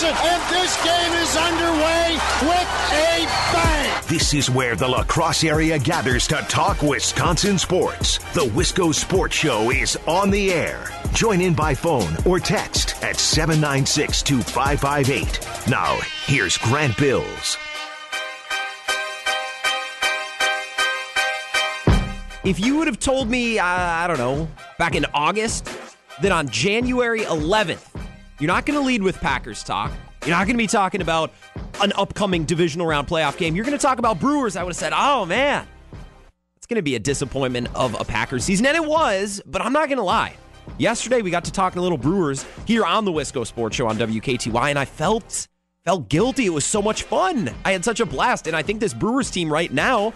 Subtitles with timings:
[0.00, 4.02] Wisconsin, and this game is underway with a bang.
[4.08, 8.18] This is where the La Crosse area gathers to talk Wisconsin sports.
[8.32, 10.90] The Wisco Sports Show is on the air.
[11.12, 15.68] Join in by phone or text at 796 2558.
[15.68, 17.58] Now, here's Grant Bills.
[22.42, 24.48] If you would have told me, uh, I don't know,
[24.78, 25.68] back in August,
[26.22, 27.89] that on January 11th,
[28.40, 29.92] you're not going to lead with Packers talk.
[30.22, 31.32] You're not going to be talking about
[31.80, 33.54] an upcoming divisional round playoff game.
[33.54, 34.56] You're going to talk about Brewers.
[34.56, 35.66] I would have said, oh man,
[36.56, 38.66] it's going to be a disappointment of a Packers season.
[38.66, 40.34] And it was, but I'm not going to lie.
[40.78, 43.98] Yesterday, we got to talking a little Brewers here on the Wisco Sports Show on
[43.98, 45.46] WKTY, and I felt
[45.84, 46.46] felt guilty.
[46.46, 47.50] It was so much fun.
[47.64, 50.12] I had such a blast, and I think this Brewers team right now,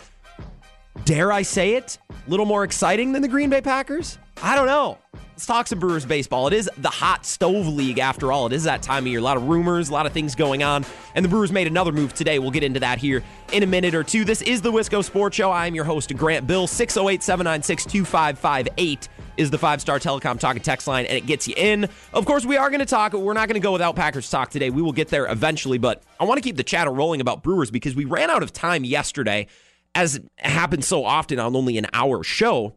[1.04, 4.18] dare I say it, a little more exciting than the Green Bay Packers.
[4.42, 4.98] I don't know.
[5.34, 6.46] Let's talk some Brewers baseball.
[6.46, 8.46] It is the hot stove league after all.
[8.46, 9.18] It is that time of year.
[9.18, 10.84] A lot of rumors, a lot of things going on.
[11.16, 12.38] And the Brewers made another move today.
[12.38, 14.24] We'll get into that here in a minute or two.
[14.24, 15.50] This is the Wisco Sports Show.
[15.50, 16.68] I'm your host, Grant Bill.
[16.68, 21.54] 608 796 2558 is the five star telecom talking text line, and it gets you
[21.56, 21.88] in.
[22.12, 23.12] Of course, we are going to talk.
[23.12, 24.70] We're not going to go without Packers talk today.
[24.70, 27.70] We will get there eventually, but I want to keep the chatter rolling about Brewers
[27.70, 29.48] because we ran out of time yesterday,
[29.94, 32.76] as happens so often on only an hour show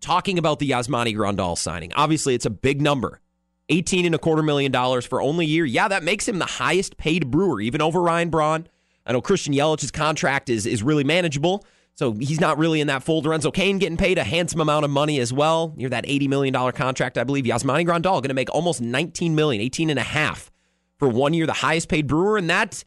[0.00, 1.92] talking about the Yasmani Grandal signing.
[1.94, 3.20] Obviously, it's a big number.
[3.68, 5.64] 18 and a quarter million dollars for only a year.
[5.64, 8.68] Yeah, that makes him the highest paid brewer, even over Ryan Braun.
[9.04, 13.02] I know Christian Yelich's contract is is really manageable, so he's not really in that
[13.02, 13.24] fold.
[13.24, 16.72] Lorenzo Cain getting paid a handsome amount of money as well, near that $80 million
[16.72, 17.44] contract, I believe.
[17.44, 20.52] Yasmani Grandal going to make almost 19 million, 18 and a half
[20.98, 22.84] for one year, the highest paid brewer, and that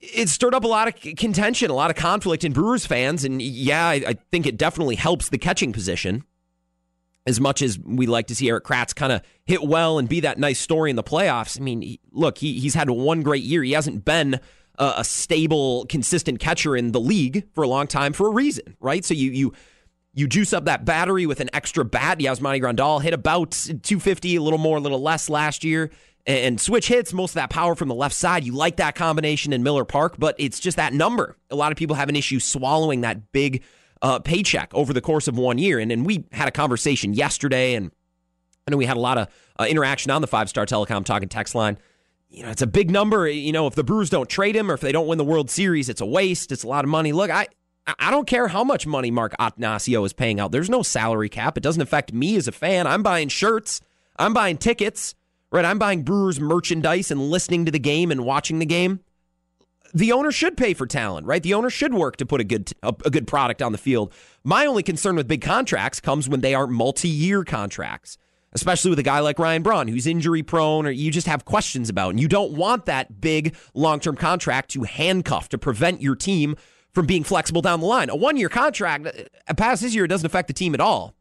[0.00, 3.24] it stirred up a lot of contention, a lot of conflict in Brewers fans.
[3.24, 6.24] And yeah, I, I think it definitely helps the catching position.
[7.26, 10.20] As much as we like to see Erik Kratz kind of hit well and be
[10.20, 13.62] that nice story in the playoffs, I mean, look, he, he's had one great year.
[13.62, 14.40] He hasn't been
[14.78, 18.76] a, a stable, consistent catcher in the league for a long time for a reason,
[18.80, 19.04] right?
[19.04, 19.52] So you you
[20.14, 22.18] you juice up that battery with an extra bat.
[22.18, 25.90] Yasmani Grandal hit about 250, a little more, a little less last year
[26.28, 28.44] and switch hits most of that power from the left side.
[28.44, 31.36] You like that combination in Miller Park, but it's just that number.
[31.50, 33.62] A lot of people have an issue swallowing that big
[34.02, 35.78] uh, paycheck over the course of one year.
[35.78, 37.90] And, and we had a conversation yesterday, and
[38.66, 39.28] I know we had a lot of
[39.58, 41.78] uh, interaction on the five star telecom talking text line.
[42.28, 43.26] You know, it's a big number.
[43.26, 45.48] You know, if the Brewers don't trade him or if they don't win the World
[45.50, 46.52] Series, it's a waste.
[46.52, 47.12] It's a lot of money.
[47.12, 47.48] Look, I.
[47.98, 50.52] I don't care how much money Mark Attanasio is paying out.
[50.52, 51.56] There's no salary cap.
[51.56, 52.86] It doesn't affect me as a fan.
[52.86, 53.80] I'm buying shirts.
[54.18, 55.14] I'm buying tickets
[55.50, 55.64] right?
[55.64, 59.00] I'm buying Brewers merchandise and listening to the game and watching the game.
[59.94, 61.42] The owner should pay for talent, right?
[61.42, 64.12] The owner should work to put a good a, a good product on the field.
[64.44, 68.18] My only concern with big contracts comes when they are multi-year contracts,
[68.52, 71.88] especially with a guy like Ryan Braun who's injury prone or you just have questions
[71.88, 72.10] about.
[72.10, 76.56] And you don't want that big long-term contract to handcuff to prevent your team
[76.92, 78.10] from being flexible down the line.
[78.10, 81.14] A one-year contract uh, past this year doesn't affect the team at all.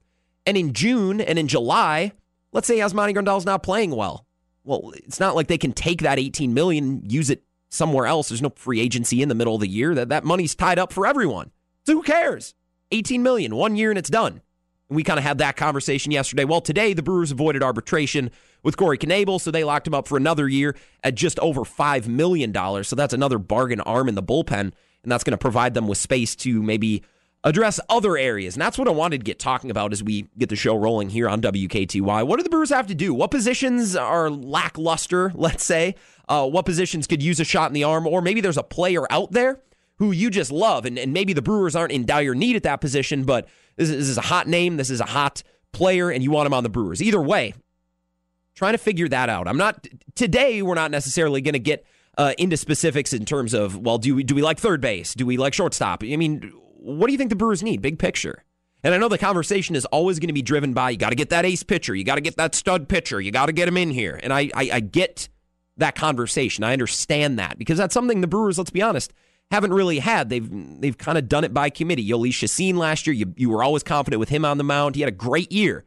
[0.46, 2.12] And in June and in July,
[2.52, 4.26] Let's say Yasmani Grandal's not playing well.
[4.64, 8.30] Well, it's not like they can take that 18 million, use it somewhere else.
[8.30, 9.96] There's no free agency in the middle of the year.
[9.96, 11.52] That that money's tied up for everyone.
[11.86, 12.54] So who cares?
[12.92, 14.42] 18 million, one year and it's done.
[14.90, 16.46] And we kind of had that conversation yesterday.
[16.46, 18.32] Well, today the Brewers avoided arbitration
[18.64, 22.08] with Corey Knebel, so they locked him up for another year at just over $5
[22.08, 22.54] million.
[22.84, 25.98] So that's another bargain arm in the bullpen, and that's going to provide them with
[25.98, 27.04] space to maybe
[27.44, 28.56] address other areas.
[28.56, 31.10] And that's what I wanted to get talking about as we get the show rolling
[31.10, 32.26] here on WKTY.
[32.26, 33.14] What do the Brewers have to do?
[33.14, 35.96] What positions are lackluster, let's say?
[36.28, 38.06] Uh, what positions could use a shot in the arm?
[38.06, 39.62] Or maybe there's a player out there
[40.00, 42.82] who you just love, and, and maybe the Brewers aren't in dire need at that
[42.82, 46.24] position, but this is, this is a hot name, this is a hot player, and
[46.24, 47.02] you want him on the Brewers.
[47.02, 47.56] Either way,
[48.54, 49.48] trying to figure that out.
[49.48, 51.86] I'm not, today, we're not necessarily going to get.
[52.20, 55.14] Uh, into specifics in terms of well, do we do we like third base?
[55.14, 56.02] Do we like shortstop?
[56.04, 56.52] I mean,
[56.88, 57.82] what do you think the Brewers need?
[57.82, 58.44] Big picture.
[58.84, 61.16] And I know the conversation is always going to be driven by you got to
[61.16, 63.68] get that ace pitcher, you got to get that stud pitcher, you got to get
[63.68, 64.20] him in here.
[64.22, 65.28] And I, I, I get
[65.78, 66.64] that conversation.
[66.64, 69.14] I understand that because that's something the Brewers, let's be honest,
[69.52, 70.30] haven't really had.
[70.30, 72.08] They've they've kind of done it by committee.
[72.08, 74.96] Jhoulys Chacin last year, you, you were always confident with him on the mound.
[74.96, 75.86] He had a great year.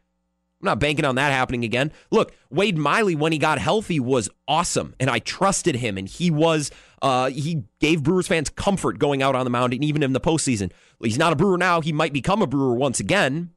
[0.61, 1.91] I'm not banking on that happening again.
[2.11, 6.31] Look, Wade Miley, when he got healthy, was awesome, and I trusted him, and he
[6.31, 6.71] was
[7.01, 10.21] uh, he gave Brewers fans comfort going out on the mound, and even in the
[10.21, 10.71] postseason.
[11.03, 11.81] He's not a Brewer now.
[11.81, 13.53] He might become a Brewer once again,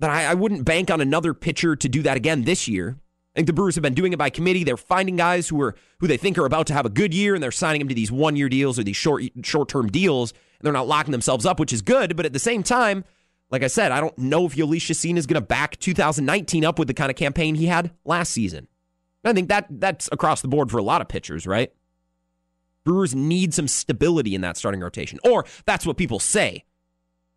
[0.00, 2.98] but I, I wouldn't bank on another pitcher to do that again this year.
[3.34, 4.64] I think the Brewers have been doing it by committee.
[4.64, 7.34] They're finding guys who are who they think are about to have a good year,
[7.34, 10.32] and they're signing them to these one year deals or these short short term deals,
[10.32, 12.16] and they're not locking themselves up, which is good.
[12.16, 13.04] But at the same time
[13.50, 16.78] like I said, I don't know if Jhoulys Chacin is going to back 2019 up
[16.78, 18.68] with the kind of campaign he had last season.
[19.24, 21.72] I think that that's across the board for a lot of pitchers, right?
[22.84, 25.18] Brewers need some stability in that starting rotation.
[25.24, 26.64] Or that's what people say.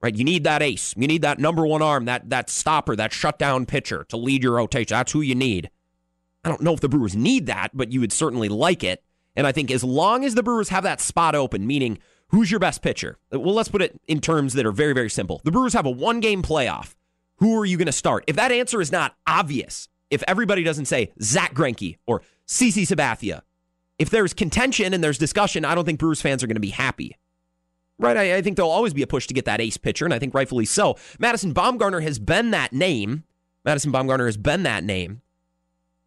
[0.02, 0.16] Right?
[0.16, 0.96] You need that ace.
[0.98, 4.54] You need that number one arm, that that stopper, that shutdown pitcher to lead your
[4.54, 4.96] rotation.
[4.96, 5.70] That's who you need.
[6.44, 9.04] I don't know if the Brewers need that, but you would certainly like it.
[9.36, 12.00] And I think as long as the Brewers have that spot open, meaning
[12.32, 13.18] who's your best pitcher?
[13.32, 15.42] Well, let's put it in terms that are very, very simple.
[15.44, 16.96] The Brewers have a one game playoff.
[17.38, 18.24] Who are you going to start?
[18.28, 23.42] If that answer is not obvious, if everybody doesn't say Zach Greinke or CC Sabathia,
[23.98, 26.70] if there's contention and there's discussion, I don't think Brewers fans are going to be
[26.70, 27.18] happy.
[27.98, 28.18] Right?
[28.18, 30.20] I, I think there'll always be a push to get that ace pitcher, and I
[30.20, 30.98] think rightfully so.
[31.20, 33.26] Madison Bumgarner has been that name.
[33.64, 35.22] Madison Bumgarner has been that name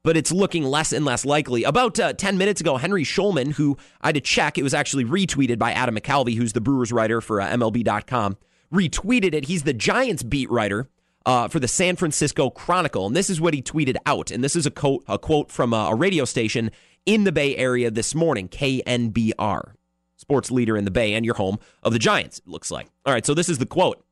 [0.05, 1.65] but it's looking less and less likely.
[1.65, 5.05] About uh, 10 minutes ago, Henry Schulman, who I had to check, it was actually
[5.05, 8.37] retweeted by Adam McCalvy, who's the Brewers writer for uh, MLB.com,
[8.73, 9.47] retweeted it.
[9.47, 10.89] He's the Giants beat writer
[11.27, 13.07] uh, for the San Francisco Chronicle.
[13.07, 14.31] And this is what he tweeted out.
[14.31, 16.71] And this is a quote, a quote from a, a radio station
[17.07, 19.73] in the Bay Area this morning, KNBR,
[20.17, 22.89] sports leader in the Bay and your home of the Giants, it looks like.
[23.07, 24.04] All right, so this is the quote.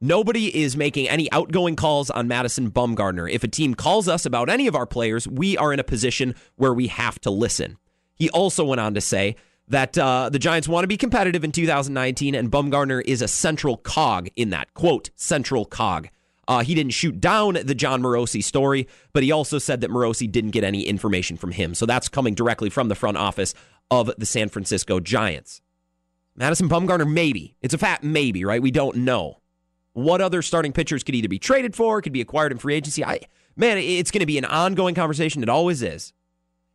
[0.00, 3.30] Nobody is making any outgoing calls on Madison Bumgarner.
[3.32, 6.34] If a team calls us about any of our players, we are in a position
[6.56, 7.78] where we have to listen.
[8.14, 9.36] He also went on to say
[9.68, 13.78] that uh, the Giants want to be competitive in 2019, and Bumgarner is a central
[13.78, 14.74] cog in that.
[14.74, 16.08] Quote, central cog.
[16.46, 20.30] Uh, he didn't shoot down the Jon Morosi story, but he also said that Morosi
[20.30, 21.74] didn't get any information from him.
[21.74, 23.54] So that's coming directly from the front office
[23.90, 25.62] of the San Francisco Giants.
[26.36, 27.56] Madison Bumgarner, maybe.
[27.62, 28.60] It's a fat maybe, right?
[28.60, 29.38] We don't know
[29.96, 33.02] what other starting pitchers could either be traded for, could be acquired in free agency.
[33.02, 33.20] I
[33.56, 35.42] man, it's going to be an ongoing conversation.
[35.42, 36.12] It always is.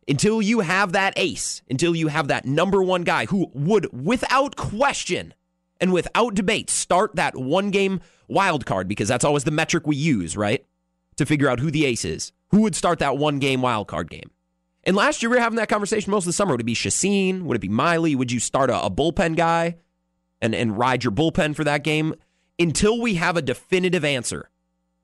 [0.08, 4.56] Until you have that ace, until you have that number one guy who would, without
[4.56, 5.34] question
[5.80, 9.94] and without debate, start that one game wild card because that's always the metric we
[9.94, 10.66] use, right?
[11.18, 12.32] To figure out who the ace is.
[12.50, 14.32] Who would start that one game wild card game?
[14.82, 16.54] And last year we were having that conversation most of the summer.
[16.54, 17.44] Would it be Chacin?
[17.44, 18.16] Would it be Miley?
[18.16, 19.76] Would you start a, a bullpen guy
[20.40, 22.16] and, and ride your bullpen for that game?
[22.58, 24.50] Until we have a definitive answer,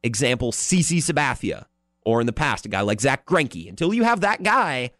[0.03, 1.67] example, CC Sabathia,
[2.05, 4.91] or in the past, a guy like Zach Greinke, until you have that guy,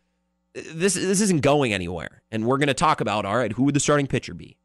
[0.55, 2.23] this, this isn't going anywhere.
[2.31, 4.59] And we're going to talk about, all right, who would the starting pitcher be?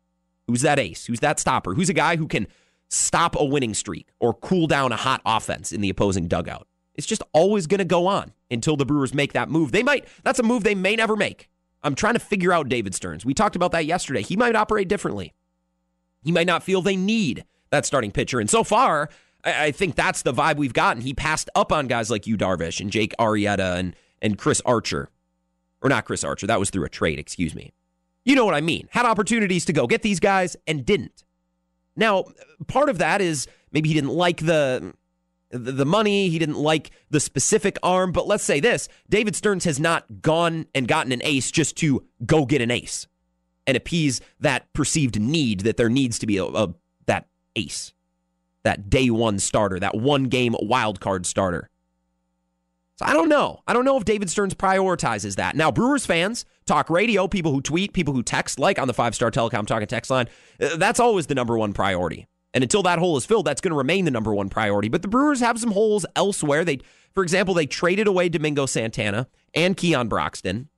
[0.47, 1.05] Who's that ace?
[1.05, 1.73] Who's that stopper?
[1.73, 2.47] Who's a guy who can
[2.89, 6.67] stop a winning streak or cool down a hot offense in the opposing dugout?
[6.95, 9.71] It's just always going to go on until the Brewers make that move.
[9.71, 11.49] They might, that's a move they may never make.
[11.81, 13.25] I'm trying to figure out David Stearns.
[13.25, 14.21] We talked about that yesterday.
[14.21, 15.33] He might operate differently.
[16.23, 18.39] He might not feel they need that starting pitcher.
[18.39, 19.09] And so far,
[19.43, 21.01] I, I think that's the vibe we've gotten.
[21.01, 25.09] He passed up on guys like Yu Darvish and Jake Arrieta and, and Chris Archer.
[25.81, 27.73] Or not Chris Archer, that was through a trade, excuse me.
[28.23, 28.87] You know what I mean.
[28.91, 31.25] Had opportunities to go get these guys and didn't.
[31.95, 32.25] Now,
[32.67, 34.93] part of that is maybe he didn't like the
[35.49, 39.79] the money, he didn't like the specific arm, but let's say this, David Stearns has
[39.79, 43.05] not gone and gotten an ace just to go get an ace
[43.67, 46.73] and appease that perceived need that there needs to be a, a
[47.55, 47.93] ace,
[48.63, 51.69] that day one starter, that one game wild card starter.
[52.97, 53.61] So I don't know.
[53.65, 55.55] I don't know if David Stearns prioritizes that.
[55.55, 59.15] Now, Brewers fans, talk radio, people who tweet, people who text, like on the five
[59.15, 60.27] star telecom talking text line,
[60.61, 62.27] uh, that's always the number one priority.
[62.53, 64.89] And until that hole is filled, that's going to remain the number one priority.
[64.89, 66.63] But the Brewers have some holes elsewhere.
[66.63, 66.81] They,
[67.13, 70.69] for example, they traded away Domingo Santana and Keon Broxton.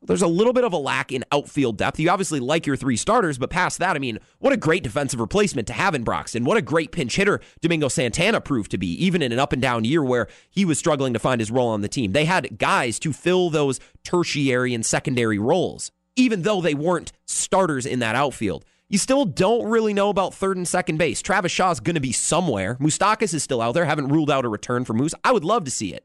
[0.00, 1.98] There's a little bit of a lack in outfield depth.
[1.98, 5.18] You obviously like your three starters, but past that, I mean, what a great defensive
[5.18, 6.44] replacement to have in Broxton.
[6.44, 9.60] What a great pinch hitter Domingo Santana proved to be, even in an up and
[9.60, 12.12] down year where he was struggling to find his role on the team.
[12.12, 17.84] They had guys to fill those tertiary and secondary roles, even though they weren't starters
[17.84, 18.64] in that outfield.
[18.88, 21.20] You still don't really know about third and second base.
[21.20, 22.76] Travis Shaw's going to be somewhere.
[22.76, 23.84] Moustakas is still out there.
[23.84, 25.14] Haven't ruled out a return for Moose.
[25.24, 26.04] I would love to see it.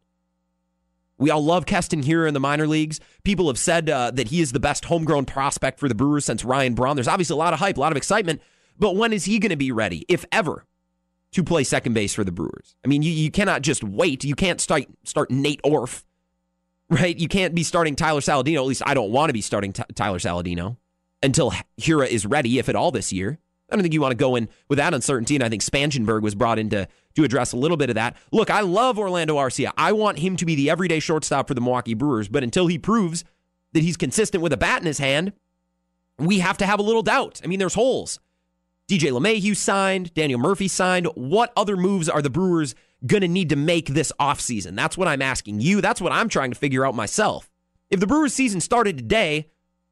[1.17, 2.99] We all love Keston Hiura in the minor leagues.
[3.23, 6.43] People have said uh, that he is the best homegrown prospect for the Brewers since
[6.43, 6.95] Ryan Braun.
[6.95, 8.41] There's obviously a lot of hype, a lot of excitement,
[8.79, 10.65] but when is he going to be ready, if ever,
[11.31, 12.75] to play second base for the Brewers?
[12.83, 14.23] I mean, you, you cannot just wait.
[14.23, 16.03] You can't start start Nate Orf,
[16.89, 17.17] right?
[17.17, 18.57] You can't be starting Tyler Saladino.
[18.57, 20.77] At least I don't want to be starting T- Tyler Saladino
[21.21, 23.39] until Hiura is ready, if at all, this year.
[23.73, 25.33] I don't think you want to go in with that uncertainty.
[25.33, 28.15] And I think Spangenberg was brought in to, to address a little bit of that.
[28.31, 29.71] Look, I love Orlando Arcia.
[29.75, 32.27] I want him to be the everyday shortstop for the Milwaukee Brewers.
[32.27, 33.23] But until he proves
[33.73, 35.33] that he's consistent with a bat in his hand,
[36.19, 37.41] we have to have a little doubt.
[37.43, 38.19] I mean, there's holes.
[38.87, 41.07] DJ LeMahieu signed, Daniel Murphy signed.
[41.15, 42.75] What other moves are the Brewers
[43.07, 44.75] going to need to make this offseason?
[44.75, 45.81] That's what I'm asking you.
[45.81, 47.49] That's what I'm trying to figure out myself.
[47.89, 49.49] If the Brewers season started today,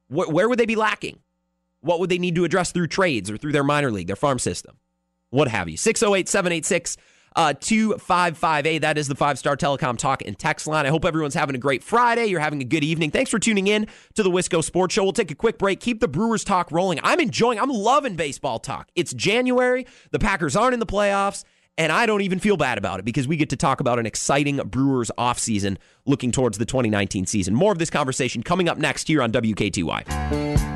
[0.07, 1.19] wh- where would they be lacking?
[1.81, 4.39] What would they need to address through trades or through their minor league, their farm
[4.39, 4.77] system?
[5.29, 5.77] What have you.
[5.77, 6.97] 608 786
[7.35, 8.79] uh, 2558.
[8.79, 10.85] That is the five star telecom talk and text line.
[10.85, 12.25] I hope everyone's having a great Friday.
[12.25, 13.11] You're having a good evening.
[13.11, 15.03] Thanks for tuning in to the Wisco Sports Show.
[15.03, 15.79] We'll take a quick break.
[15.79, 16.99] Keep the Brewers talk rolling.
[17.03, 18.89] I'm enjoying, I'm loving baseball talk.
[18.95, 19.85] It's January.
[20.11, 21.43] The Packers aren't in the playoffs.
[21.77, 24.05] And I don't even feel bad about it because we get to talk about an
[24.05, 27.55] exciting Brewers offseason looking towards the 2019 season.
[27.55, 30.70] More of this conversation coming up next here on WKTY.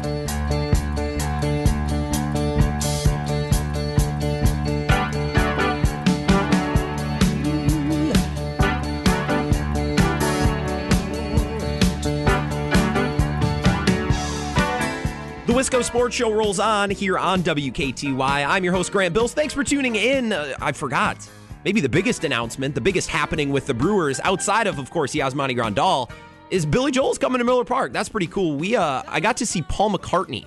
[15.55, 18.45] Wisco Sports Show rolls on here on WKTY.
[18.45, 19.33] I'm your host, Grant Bills.
[19.33, 20.33] Thanks for tuning in.
[20.33, 21.29] Uh, I forgot.
[21.63, 25.55] Maybe the biggest announcement, the biggest happening with the Brewers, outside of, of course, Yasmani
[25.55, 26.11] Grandal,
[26.49, 27.93] is Billy Joel's coming to Miller Park.
[27.93, 28.57] That's pretty cool.
[28.57, 30.45] We, uh, I got to see Paul McCartney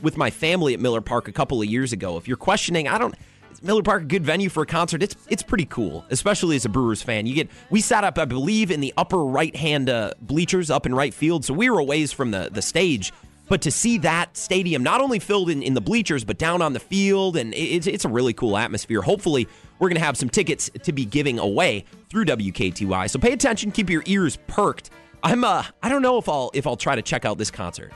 [0.00, 2.16] with my family at Miller Park a couple of years ago.
[2.16, 3.14] If you're questioning, I don't.
[3.60, 5.02] Miller Park a good venue for a concert?
[5.02, 7.26] It's it's pretty cool, especially as a Brewers fan.
[7.26, 10.86] You get we sat up, I believe, in the upper right hand uh, bleachers up
[10.86, 13.12] in right field, so we were a ways from the the stage
[13.50, 16.72] but to see that stadium not only filled in, in the bleachers, but down on
[16.72, 19.02] the field, and it's, it's a really cool atmosphere.
[19.02, 19.48] Hopefully,
[19.80, 23.10] we're going to have some tickets to be giving away through WKTY.
[23.10, 24.90] So pay attention, keep your ears perked.
[25.24, 27.92] I'm uh, I don't know if I'll if I'll try to check out this concert.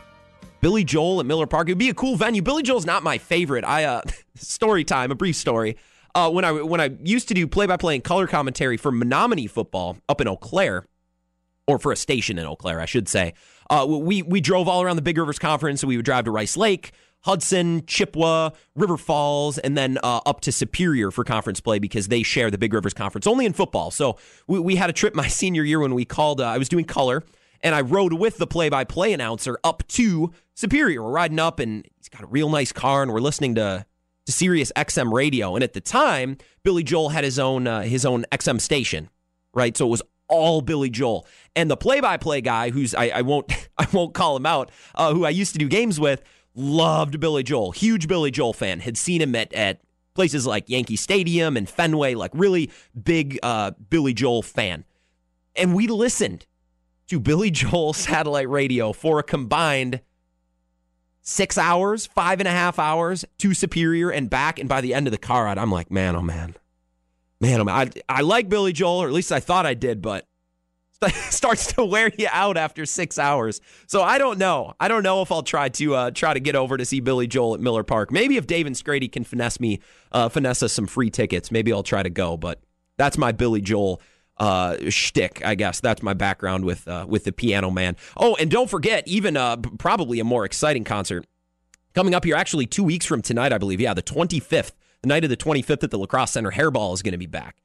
[0.61, 1.69] Billy Joel at Miller Park.
[1.69, 2.43] It'd be a cool venue.
[2.43, 3.65] Billy Joel's not my favorite.
[3.65, 4.03] I uh,
[4.35, 5.77] story time, a brief story.
[6.17, 8.91] Uh, when I when I used to do play by play and color commentary for
[8.91, 10.85] Menomonie football up in Eau Claire,
[11.69, 13.35] or for a station in Eau Claire, I should say.
[13.71, 16.31] Uh, we we drove all around the Big Rivers Conference, so we would drive to
[16.31, 21.79] Rice Lake, Hudson, Chippewa, River Falls, and then uh, up to Superior for conference play
[21.79, 23.91] because they share the Big Rivers Conference only in football.
[23.91, 26.41] So we, we had a trip my senior year when we called.
[26.41, 27.23] Uh, I was doing color,
[27.63, 31.03] and I rode with the play-by-play announcer up to Superior.
[31.03, 33.87] We're riding up, and he's got a real nice car, and we're listening to
[34.27, 35.55] to Sirius XM radio.
[35.55, 39.11] And at the time, Billy Joel had his own uh, his own XM station,
[39.53, 39.77] right?
[39.77, 41.27] So it was all Billy Joel.
[41.57, 45.25] And the play-by-play guy, who's I, I won't I won't call him out, uh, who
[45.25, 46.23] I used to do games with,
[46.55, 47.73] loved Billy Joel.
[47.73, 48.81] Huge Billy Joel fan.
[48.81, 49.81] Had seen him at at
[50.15, 52.15] places like Yankee Stadium and Fenway.
[52.15, 54.85] Like really big uh, Billy Joel fan.
[55.57, 56.47] And we listened
[57.09, 60.01] to Billy Joel satellite radio for a combined
[61.25, 64.59] six hours, five and a half hours to Superior and back.
[64.59, 66.55] And by the end of the car ride, I'm like, man, oh man,
[67.45, 70.27] man, man, I, I like Billy Joel, or at least I thought I did, but
[71.03, 73.61] it starts to wear you out after six hours.
[73.87, 74.75] So I don't know.
[74.81, 77.27] I don't know if I'll try to uh, try to get over to see Billy
[77.27, 78.11] Joel at Miller Park.
[78.11, 79.81] Maybe if Dave and Scrady can finesse me,
[80.13, 82.37] uh, finesse us some free tickets, maybe I'll try to go.
[82.37, 82.61] But
[82.97, 84.01] that's my Billy Joel
[84.39, 85.81] uh, shtick, I guess.
[85.81, 87.97] That's my background with uh, with the Piano Man.
[88.17, 91.27] Oh, and don't forget, even uh, probably a more exciting concert
[91.95, 92.37] coming up here.
[92.37, 93.81] Actually, two weeks from tonight, I believe.
[93.81, 96.95] Yeah, the twenty fifth the night of the 25th at the La Crosse Center, Hairball
[96.95, 97.57] is going to be back.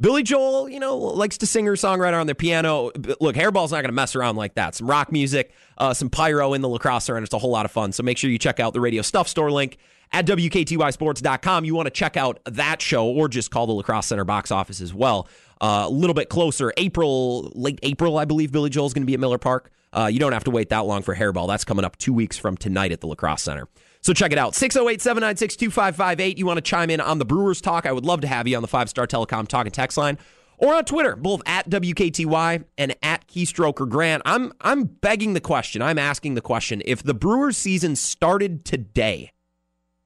[0.00, 2.90] Billy Joel, you know, likes to sing or songwriter on their piano.
[3.20, 4.74] Look, Hairball's not going to mess around like that.
[4.74, 7.50] Some rock music, uh, some pyro in the La Crosse Center, and it's a whole
[7.50, 7.92] lot of fun.
[7.92, 9.78] So make sure you check out the Radio Stuff Store link
[10.12, 11.64] at WKTYSports.com.
[11.64, 14.50] You want to check out that show or just call the La Crosse Center box
[14.50, 15.28] office as well.
[15.60, 19.14] Uh, a little bit closer, April, late April, I believe Billy Joel's going to be
[19.14, 19.70] at Miller Park.
[19.92, 21.46] Uh, you don't have to wait that long for Hairball.
[21.46, 23.68] That's coming up two weeks from tonight at the La Crosse Center.
[24.04, 24.54] So check it out.
[24.54, 26.36] 608 796 2558.
[26.36, 27.86] You want to chime in on the Brewers talk?
[27.86, 30.18] I would love to have you on the five star telecom talk and text line
[30.58, 34.22] or on Twitter, both at WKTY and at Keystroker Grant.
[34.26, 35.80] I'm I'm begging the question.
[35.80, 36.82] I'm asking the question.
[36.84, 39.32] If the Brewers season started today,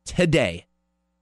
[0.04, 0.66] today,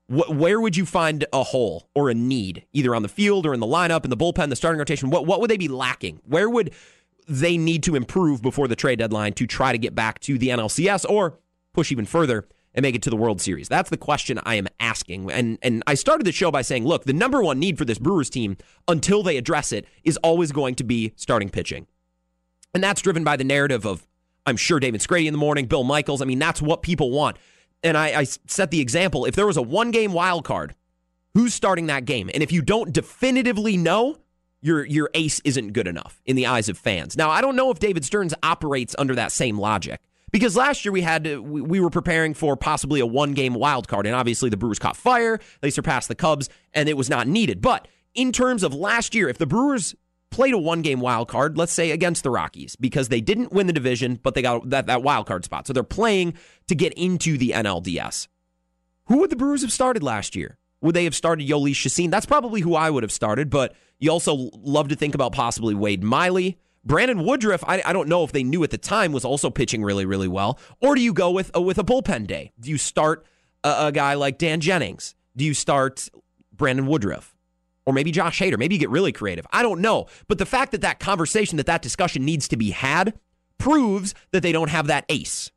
[0.05, 3.55] wh- where would you find a hole or a need, either on the field or
[3.55, 5.09] in the lineup, in the bullpen, the starting rotation?
[5.09, 6.21] What what would they be lacking?
[6.25, 6.75] Where would
[7.27, 10.49] they need to improve before the trade deadline to try to get back to the
[10.49, 11.39] NLCS or
[11.73, 13.67] push even further and make it to the World Series?
[13.67, 15.29] That's the question I am asking.
[15.31, 17.97] And and I started the show by saying, look, the number one need for this
[17.99, 18.55] Brewers team
[18.87, 21.87] until they address it is always going to be starting pitching.
[22.73, 24.07] And that's driven by the narrative of
[24.45, 26.21] I'm sure David Scrady in the morning, Bill Michaels.
[26.21, 27.37] I mean, that's what people want.
[27.83, 29.25] And I, I set the example.
[29.25, 30.73] If there was a one game wild card,
[31.33, 32.29] who's starting that game?
[32.33, 34.19] And if you don't definitively know,
[34.61, 37.17] your your ace isn't good enough in the eyes of fans.
[37.17, 39.99] Now, I don't know if David Stearns operates under that same logic.
[40.31, 43.53] Because last year we had to, we, we were preparing for possibly a one game
[43.53, 45.39] wild card, and obviously the Brewers caught fire.
[45.61, 47.61] They surpassed the Cubs, and it was not needed.
[47.61, 49.95] But in terms of last year, if the Brewers
[50.29, 53.67] played a one game wild card, let's say against the Rockies, because they didn't win
[53.67, 55.67] the division, but they got that, that wild card spot.
[55.67, 56.33] So they're playing
[56.67, 58.27] to get into the NLDS.
[59.05, 60.57] Who would the Brewers have started last year?
[60.81, 62.09] Would they have started Jhoulys Chacin?
[62.09, 65.73] That's probably who I would have started, but you also love to think about possibly
[65.73, 66.57] Wade Miley.
[66.87, 69.83] Brandon Woodruff, I, I don't know if they knew at the time was also pitching
[69.83, 70.57] really, really well.
[70.79, 72.53] Or do you go with uh, with a bullpen day?
[72.59, 73.25] Do you start
[73.63, 75.13] a, a guy like Dan Jennings?
[75.35, 76.07] Do you start
[76.55, 77.35] Brandon Woodruff?
[77.85, 78.57] Or maybe Josh Hader.
[78.57, 79.45] Maybe you get really creative.
[79.51, 80.07] I don't know.
[80.27, 83.13] But the fact that that conversation, that that discussion needs to be had,
[83.57, 85.51] proves that they don't have that ace.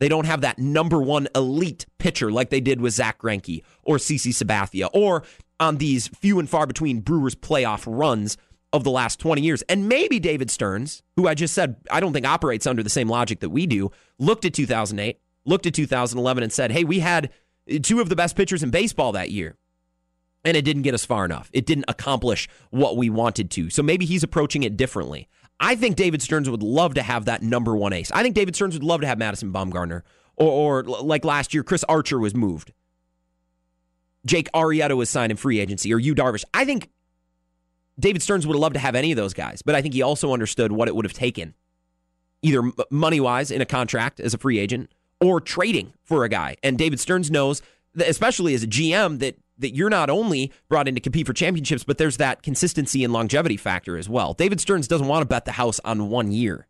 [0.00, 3.98] They don't have that number one elite pitcher like they did with Zach Greinke or
[3.98, 5.22] CC Sabathia or
[5.60, 8.36] on these few and far between Brewers playoff runs
[8.72, 9.62] of the last 20 years.
[9.62, 13.08] And maybe David Stearns, who I just said I don't think operates under the same
[13.08, 17.30] logic that we do, looked at 2008, looked at 2011 and said, hey, we had
[17.82, 19.56] two of the best pitchers in baseball that year.
[20.44, 21.50] And it didn't get us far enough.
[21.52, 23.68] It didn't accomplish what we wanted to.
[23.68, 25.28] So maybe he's approaching it differently.
[25.58, 28.10] I think David Stearns would love to have that number one ace.
[28.12, 30.02] I think David Stearns would love to have Madison Bumgarner,
[30.36, 32.72] or, or like last year, Chris Archer was moved.
[34.24, 36.44] Jake Arrieta was signed in free agency, or Yu Darvish.
[36.54, 36.88] I think
[37.98, 40.02] David Stearns would have loved to have any of those guys, but I think he
[40.02, 41.54] also understood what it would have taken,
[42.42, 46.56] either money wise in a contract as a free agent or trading for a guy.
[46.62, 47.60] And David Stearns knows,
[47.98, 51.84] especially as a GM, that that you're not only brought in to compete for championships,
[51.84, 54.32] but there's that consistency and longevity factor as well.
[54.32, 56.66] David Stearns doesn't want to bet the house on one year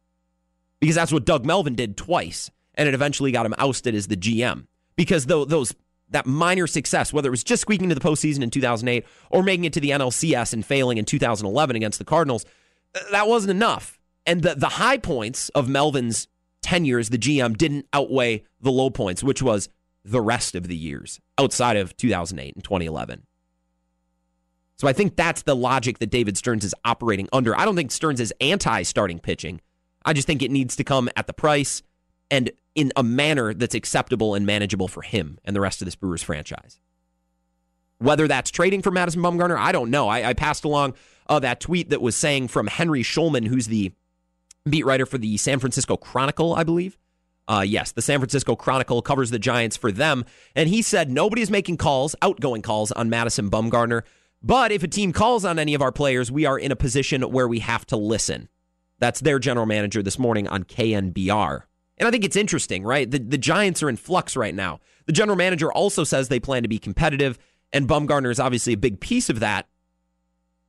[0.80, 4.16] because that's what Doug Melvin did twice, and it eventually got him ousted as the
[4.16, 5.72] GM because those
[6.10, 9.64] that minor success, whether it was just squeaking to the postseason in 2008 or making
[9.64, 12.44] it to the NLCS and failing in 2011 against the Cardinals,
[13.10, 13.98] that wasn't enough.
[14.26, 16.28] And the, the high points of Melvin's
[16.62, 19.68] tenure as the GM didn't outweigh the low points, which was
[20.04, 23.26] the rest of the years outside of 2008 and 2011.
[24.76, 27.56] So I think that's the logic that David Stearns is operating under.
[27.58, 29.60] I don't think Stearns is anti starting pitching.
[30.04, 31.82] I just think it needs to come at the price
[32.30, 35.96] and in a manner that's acceptable and manageable for him and the rest of this
[35.96, 36.80] Brewers franchise.
[37.98, 40.08] Whether that's trading for Madison Bumgarner, I don't know.
[40.08, 40.94] I, I passed along
[41.28, 43.92] uh, that tweet that was saying from Henry Schulman, who's the
[44.68, 46.96] beat writer for the San Francisco Chronicle, I believe.
[47.46, 50.24] Uh, yes, the San Francisco Chronicle covers the Giants for them.
[50.54, 54.02] And he said nobody's making calls, outgoing calls on Madison Bumgarner.
[54.42, 57.22] But if a team calls on any of our players, we are in a position
[57.22, 58.48] where we have to listen.
[58.98, 61.62] That's their general manager this morning on KNBR.
[62.00, 63.08] And I think it's interesting, right?
[63.08, 64.80] The, the Giants are in flux right now.
[65.04, 67.38] The general manager also says they plan to be competitive,
[67.72, 69.68] and Bumgarner is obviously a big piece of that.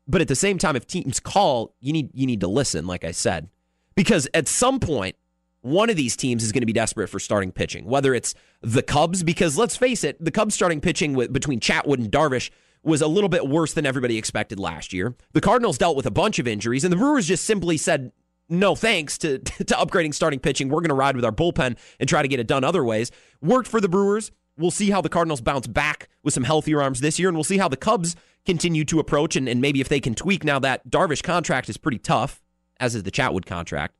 [0.07, 3.05] But at the same time, if teams call, you need you need to listen, like
[3.05, 3.49] I said.
[3.95, 5.15] Because at some point,
[5.61, 8.83] one of these teams is going to be desperate for starting pitching, whether it's the
[8.83, 12.49] Cubs, because let's face it, the Cubs starting pitching with, between Chatwood and Darvish
[12.83, 15.15] was a little bit worse than everybody expected last year.
[15.33, 18.11] The Cardinals dealt with a bunch of injuries, and the Brewers just simply said,
[18.51, 20.69] no thanks to, to upgrading starting pitching.
[20.69, 23.11] We're going to ride with our bullpen and try to get it done other ways.
[23.41, 24.31] Worked for the Brewers.
[24.57, 27.43] We'll see how the Cardinals bounce back with some healthier arms this year, and we'll
[27.43, 30.59] see how the Cubs continue to approach and, and maybe if they can tweak now
[30.59, 32.41] that Darvish contract is pretty tough,
[32.79, 33.95] as is the Chatwood contract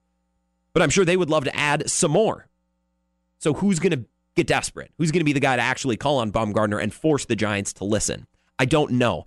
[0.74, 2.48] but I'm sure they would love to add some more.
[3.40, 4.92] So who's going to get desperate?
[4.98, 7.74] Who's going to be the guy to actually call on Bumgarner and force the Giants
[7.74, 8.28] to listen?
[8.60, 9.26] I don't know.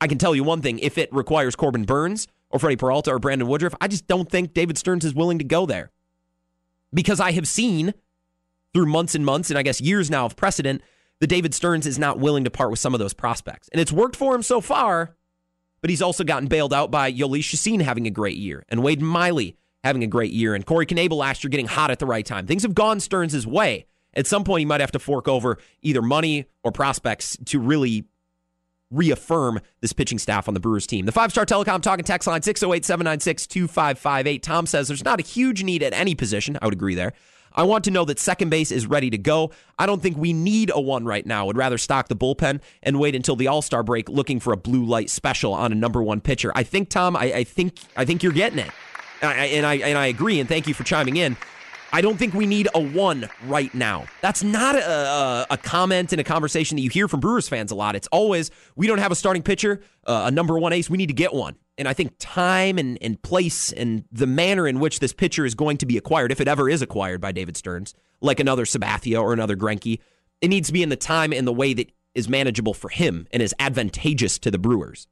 [0.00, 3.18] I can tell you one thing: if it requires Corbin Burnes or Freddie Peralta or
[3.18, 5.90] Brandon Woodruff, I just don't think David Stearns is willing to go there
[6.92, 7.94] because I have seen
[8.74, 10.82] through months and months and I guess years now of precedent
[11.20, 13.92] that David Stearns is not willing to part with some of those prospects, and it's
[13.92, 15.16] worked for him so far.
[15.80, 19.02] But he's also gotten bailed out by Jhoulys Chacin having a great year and Wade
[19.02, 22.24] Miley having a great year, and Corey Knebel last year getting hot at the right
[22.24, 22.46] time.
[22.46, 23.86] Things have gone Stearns' way.
[24.14, 28.04] At some point, he might have to fork over either money or prospects to really
[28.92, 31.06] reaffirm this pitching staff on the Brewers team.
[31.06, 34.42] The five star telecom talking text line 608 796 2558.
[34.42, 36.58] Tom says there's not a huge need at any position.
[36.60, 37.12] I would agree there.
[37.54, 39.50] I want to know that second base is ready to go.
[39.78, 41.44] I don't think we need a one right now.
[41.46, 44.56] Would rather stock the bullpen and wait until the All Star break, looking for a
[44.56, 46.50] blue light special on a number one pitcher.
[46.54, 48.70] I think Tom, I, I think I think you're getting it
[49.22, 51.36] and I and I agree, and thank you for chiming in.
[51.94, 54.06] I don't think we need a one right now.
[54.22, 57.70] That's not a, a, a, comment in a conversation that you hear from Brewers fans
[57.70, 57.94] a lot.
[57.94, 60.88] It's always, we don't have a starting pitcher, uh, a number one ace.
[60.88, 61.56] We need to get one.
[61.76, 65.54] And I think time and, and place and the manner in which this pitcher is
[65.54, 69.20] going to be acquired, if it ever is acquired by David Stearns, like another Sabathia
[69.20, 69.98] or another Greinke,
[70.40, 73.26] it needs to be in the time and the way that is manageable for him
[73.32, 75.08] and is advantageous to the Brewers.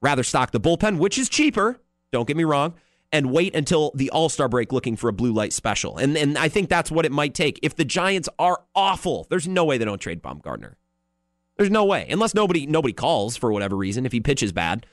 [0.00, 1.78] Rather stock the bullpen, which is cheaper,
[2.10, 2.74] don't get me wrong,
[3.14, 5.96] and wait until the All Star break looking for a blue light special.
[5.96, 7.60] And and I think that's what it might take.
[7.62, 10.74] If the Giants are awful, there's no way they don't trade Bumgarner.
[11.56, 14.84] There's no way, unless nobody nobody calls for whatever reason if he pitches bad.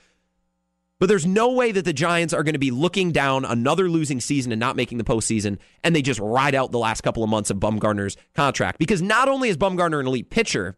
[1.00, 4.22] But there's no way that the Giants are going to be looking down another losing
[4.22, 7.30] season and not making the postseason, and they just ride out the last couple of
[7.30, 8.78] months of Bumgarner's contract.
[8.78, 10.78] Because not only is Bumgarner an elite pitcher,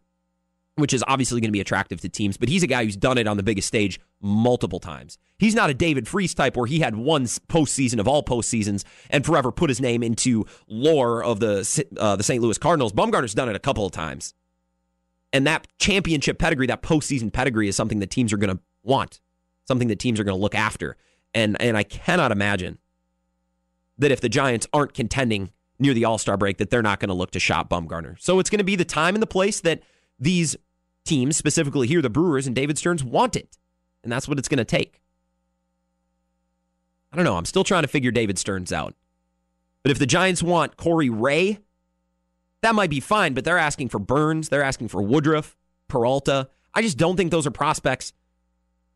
[0.76, 3.16] which is obviously going to be attractive to teams, but he's a guy who's done
[3.16, 5.18] it on the biggest stage multiple times.
[5.38, 9.24] He's not a David Freese type where he had one postseason of all postseasons and
[9.24, 12.42] forever put his name into lore of the uh, the St.
[12.42, 12.92] Louis Cardinals.
[12.92, 14.34] Bumgarner's done it a couple of times.
[15.32, 19.20] And that championship pedigree, that postseason pedigree, is something that teams are going to want,
[19.66, 20.96] something that teams are going to look after.
[21.34, 22.78] And and I cannot imagine
[23.98, 27.08] that if the Giants aren't contending near the All Star break, that they're not going
[27.08, 28.16] to look to shop Bumgarner.
[28.20, 29.82] So it's going to be the time and the place that
[30.18, 30.56] these
[31.04, 33.58] teams, specifically here, the Brewers and David Stearns, want it.
[34.02, 35.00] And that's what it's going to take.
[37.12, 37.36] I don't know.
[37.36, 38.94] I'm still trying to figure David Stearns out.
[39.82, 41.60] But if the Giants want Corey Ray,
[42.62, 45.56] that might be fine, but they're asking for Burnes, they're asking for Woodruff,
[45.88, 46.48] Peralta.
[46.74, 48.12] I just don't think those are prospects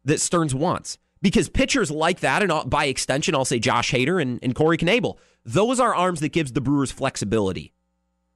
[0.04, 0.98] that Stearns wants.
[1.20, 5.18] Because pitchers like that, and by extension, I'll say Josh Hader and, and Corey Knebel,
[5.44, 7.72] those are arms that gives the Brewers flexibility.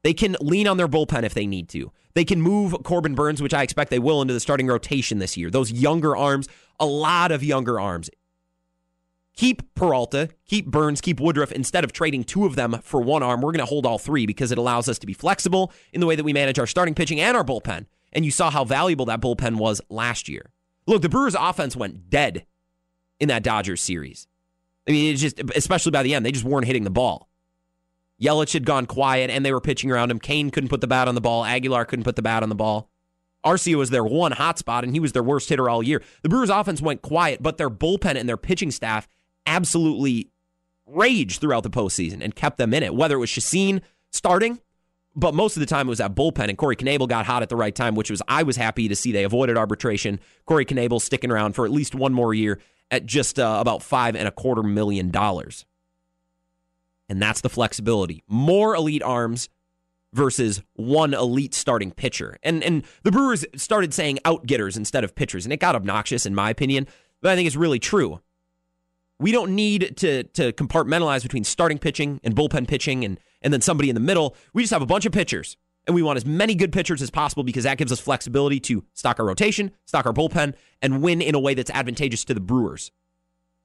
[0.02, 1.92] They can lean on their bullpen if they need to.
[2.14, 5.36] They can move Corbin Burnes, which I expect they will, into the starting rotation this
[5.36, 5.50] year.
[5.50, 8.10] Those younger arms, a lot of younger arms.
[9.34, 13.40] Keep Peralta, keep Burnes, keep Woodruff instead of trading two of them for one arm.
[13.40, 16.06] We're going to hold all three because it allows us to be flexible in the
[16.06, 17.86] way that we manage our starting pitching and our bullpen.
[18.12, 20.50] And you saw how valuable that bullpen was last year.
[20.86, 22.44] Look, the Brewers' offense went dead
[23.20, 24.26] in that Dodgers series.
[24.86, 27.28] I mean, it's just, especially by the end, they just weren't hitting the ball.
[28.22, 30.18] Yelich had gone quiet and they were pitching around him.
[30.18, 31.44] Cain couldn't put the bat on the ball.
[31.44, 32.88] Aguilar couldn't put the bat on the ball.
[33.44, 36.02] Arcia was their one hot spot and he was their worst hitter all year.
[36.22, 39.08] The Brewers' offense went quiet, but their bullpen and their pitching staff
[39.46, 40.30] absolutely
[40.86, 44.60] raged throughout the postseason and kept them in it, whether it was Chacin starting,
[45.14, 46.48] but most of the time it was that bullpen.
[46.48, 48.96] And Corey Knebel got hot at the right time, which was I was happy to
[48.96, 50.20] see they avoided arbitration.
[50.46, 54.14] Corey Knebel sticking around for at least one more year at just uh, about five
[54.14, 55.64] and a quarter million dollars.
[57.12, 58.24] And that's the flexibility.
[58.26, 59.50] More elite arms
[60.14, 62.38] versus one elite starting pitcher.
[62.42, 66.34] And and the Brewers started saying outgetters instead of pitchers, and it got obnoxious in
[66.34, 66.88] my opinion,
[67.20, 68.22] but I think it's really true.
[69.18, 73.60] We don't need to to compartmentalize between starting pitching and bullpen pitching and and then
[73.60, 74.34] somebody in the middle.
[74.54, 75.58] We just have a bunch of pitchers.
[75.86, 78.84] And we want as many good pitchers as possible because that gives us flexibility to
[78.94, 82.40] stock our rotation, stock our bullpen, and win in a way that's advantageous to the
[82.40, 82.90] Brewers.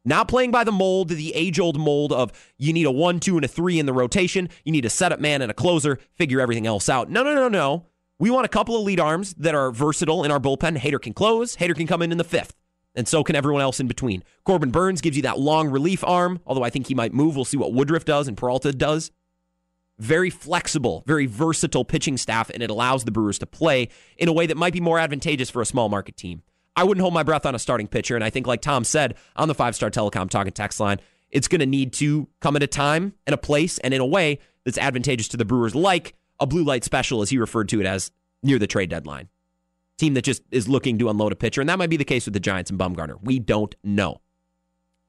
[0.08, 3.36] Not playing by the mold, the age old mold of you need a one, two,
[3.36, 4.48] and a three in the rotation.
[4.64, 7.10] You need a setup man and a closer, figure everything else out.
[7.10, 7.88] No, no, no, no.
[8.18, 10.78] We want a couple of lead arms that are versatile in our bullpen.
[10.78, 12.56] Hader can close, Hader can come in in the fifth
[12.96, 14.24] and so can everyone else in between.
[14.46, 17.36] Corbin Burnes gives you that long relief arm, although I think he might move.
[17.36, 19.12] We'll see what Woodruff does and Peralta does.
[20.00, 24.34] Very flexible, very versatile pitching staff, and it allows the Brewers to play in a
[24.34, 26.44] way that might be more advantageous for a small market team.
[26.78, 29.16] I wouldn't hold my breath on a starting pitcher, and I think, like Tom said
[29.36, 32.64] on the five star telecom talking text line, it's going to need to come at
[32.64, 36.14] a time and a place and in a way that's advantageous to the Brewers, like
[36.40, 38.12] a blue light special, as he referred to it as
[38.44, 39.28] near the trade deadline
[39.98, 41.60] team that just is looking to unload a pitcher.
[41.60, 43.18] And that might be the case with the Giants and Bumgarner.
[43.22, 44.22] We don't know.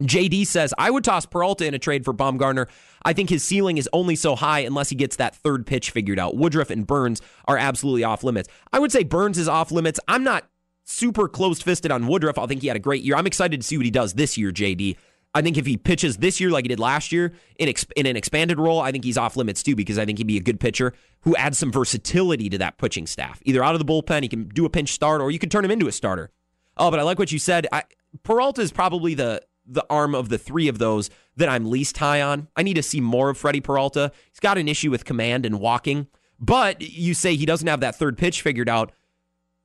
[0.02, 2.68] JD says, I would toss Peralta in a trade for Bumgarner.
[3.04, 6.18] I think his ceiling is only so high unless he gets that third pitch figured
[6.18, 6.36] out.
[6.36, 8.48] Woodruff and Burnes are absolutely off limits.
[8.72, 9.98] I would say Burnes is off limits.
[10.06, 10.48] I'm not
[10.88, 12.38] super close fisted on Woodruff.
[12.38, 13.14] I think he had a great year.
[13.14, 14.96] I'm excited to see what he does this year, JD.
[15.34, 18.16] I think if he pitches this year like he did last year in, in an
[18.16, 20.58] expanded role, I think he's off limits too because I think he'd be a good
[20.58, 23.40] pitcher who adds some versatility to that pitching staff.
[23.44, 25.64] Either out of the bullpen, he can do a pinch start, or you could turn
[25.64, 26.30] him into a starter.
[26.78, 27.66] Oh, but I like what you said.
[27.70, 27.84] I,
[28.22, 32.22] Peralta is probably the the arm of the three of those that I'm least high
[32.22, 32.48] on.
[32.56, 34.12] I need to see more of Freddie Peralta.
[34.30, 36.06] He's got an issue with command and walking,
[36.40, 38.92] but you say he doesn't have that third pitch figured out.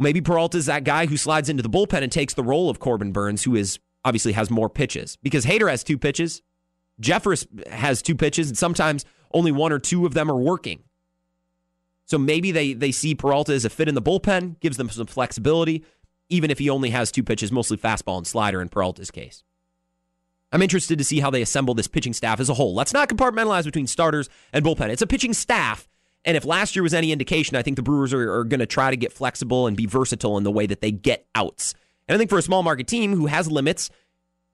[0.03, 2.79] Maybe Peralta is that guy who slides into the bullpen and takes the role of
[2.79, 6.41] Corbin Burnes, who is obviously has more pitches because Hader has two pitches.
[7.01, 10.83] Jeffress has two pitches, and sometimes only one or two of them are working.
[12.05, 15.07] So maybe they they see Peralta as a fit in the bullpen, gives them some
[15.07, 15.83] flexibility,
[16.29, 19.43] even if he only has two pitches, mostly fastball and slider in Peralta's case.
[20.51, 22.75] I'm interested to see how they assemble this pitching staff as a whole.
[22.75, 24.89] Let's not compartmentalize between starters and bullpen.
[24.89, 25.87] It's a pitching staff.
[26.25, 28.65] And if last year was any indication, I think the Brewers are, are going to
[28.65, 31.73] try to get flexible and be versatile in the way that they get outs.
[32.07, 33.89] And I think for a small market team who has limits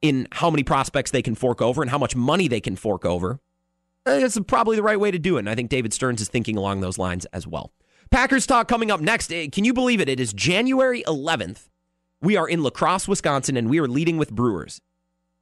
[0.01, 3.05] in how many prospects they can fork over and how much money they can fork
[3.05, 3.39] over,
[4.05, 5.41] it's probably the right way to do it.
[5.41, 7.71] And I think David Stearns is thinking along those lines as well.
[8.09, 9.31] Packers talk coming up next.
[9.31, 10.09] Eh, can you believe it?
[10.09, 11.69] It is January 11th.
[12.21, 14.81] We are in La Crosse, Wisconsin, and we are leading with Brewers.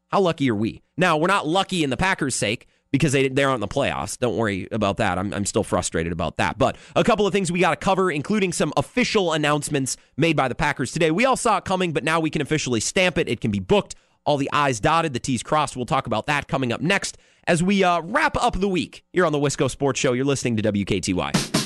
[0.09, 0.81] How lucky are we?
[0.97, 4.17] Now, we're not lucky in the Packers' sake because they, they aren't in the playoffs.
[4.17, 5.17] Don't worry about that.
[5.17, 6.57] I'm, I'm still frustrated about that.
[6.57, 10.47] But a couple of things we got to cover, including some official announcements made by
[10.47, 11.11] the Packers today.
[11.11, 13.27] We all saw it coming, but now we can officially stamp it.
[13.27, 13.95] It can be booked.
[14.25, 15.77] All the I's dotted, the T's crossed.
[15.77, 19.25] We'll talk about that coming up next as we uh, wrap up the week here
[19.25, 20.13] on the Wisco Sports Show.
[20.13, 21.56] You're listening to WKTY.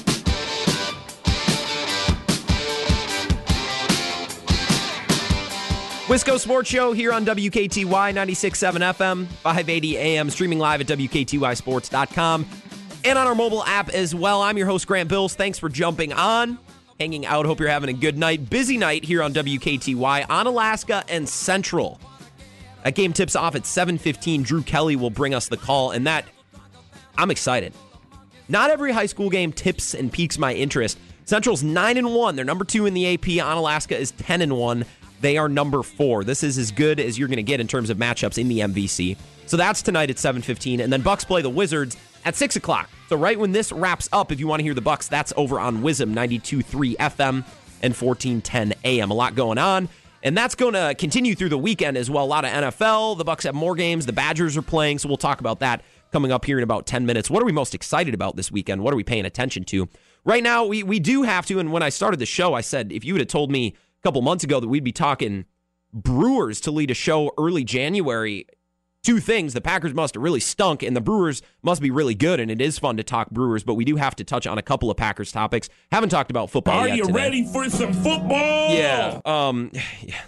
[6.12, 12.45] Wisco Sports Show here on WKTY 96.7 FM, 580 AM, streaming live at WKTYSports.com
[13.06, 14.41] and on our mobile app as well.
[14.41, 15.36] I'm your host, Grant Bills.
[15.36, 16.60] Thanks for jumping on.
[17.00, 17.45] hanging out.
[17.45, 18.50] Hope you're having a good night.
[18.50, 21.97] Busy night here on WKTY Onalaska and Central.
[22.84, 24.43] That game tips off at 7:15.
[24.43, 26.26] Drew Kelly will bring us the call, and that
[27.17, 27.71] I'm excited.
[28.50, 30.97] Not every high school game tips and piques my interest.
[31.24, 32.36] Central's nine and one.
[32.36, 33.39] They're number two in the AP.
[33.39, 34.84] Onalaska is ten and one.
[35.22, 36.24] They are number four.
[36.24, 38.60] This is as good as you're going to get in terms of matchups in the
[38.60, 39.18] MVC.
[39.46, 42.90] So that's tonight at 7:15, and then Bucks play the Wizards at six o'clock.
[43.10, 45.60] So right when this wraps up, if you want to hear the Bucks, that's over
[45.60, 47.46] on WIZM 92.3 FM
[47.82, 49.12] and 1410 AM.
[49.12, 49.90] A lot going on.
[50.24, 52.24] And that's going to continue through the weekend as well.
[52.24, 53.18] A lot of NFL.
[53.18, 54.06] The Bucks have more games.
[54.06, 57.06] The Badgers are playing, so we'll talk about that coming up here in about 10
[57.06, 57.30] minutes.
[57.30, 58.84] What are we most excited about this weekend?
[58.84, 59.90] What are we paying attention to?
[60.24, 62.92] Right now, we, we do have to, and when I started the show, I said
[62.92, 65.46] if you would have told me a couple months ago that we'd be talking
[65.94, 68.48] Brewers to lead a show early January,
[69.04, 69.54] two things.
[69.54, 72.40] The Packers must have really stunk, and the Brewers must be really good.
[72.40, 74.62] And it is fun to talk Brewers, but we do have to touch on a
[74.62, 75.70] couple of Packers topics.
[75.92, 76.80] Haven't talked about football.
[76.80, 77.14] Are you today.
[77.14, 78.74] ready for some football?
[78.74, 79.20] Yeah.
[79.26, 79.72] Um.
[80.02, 80.22] Yeah.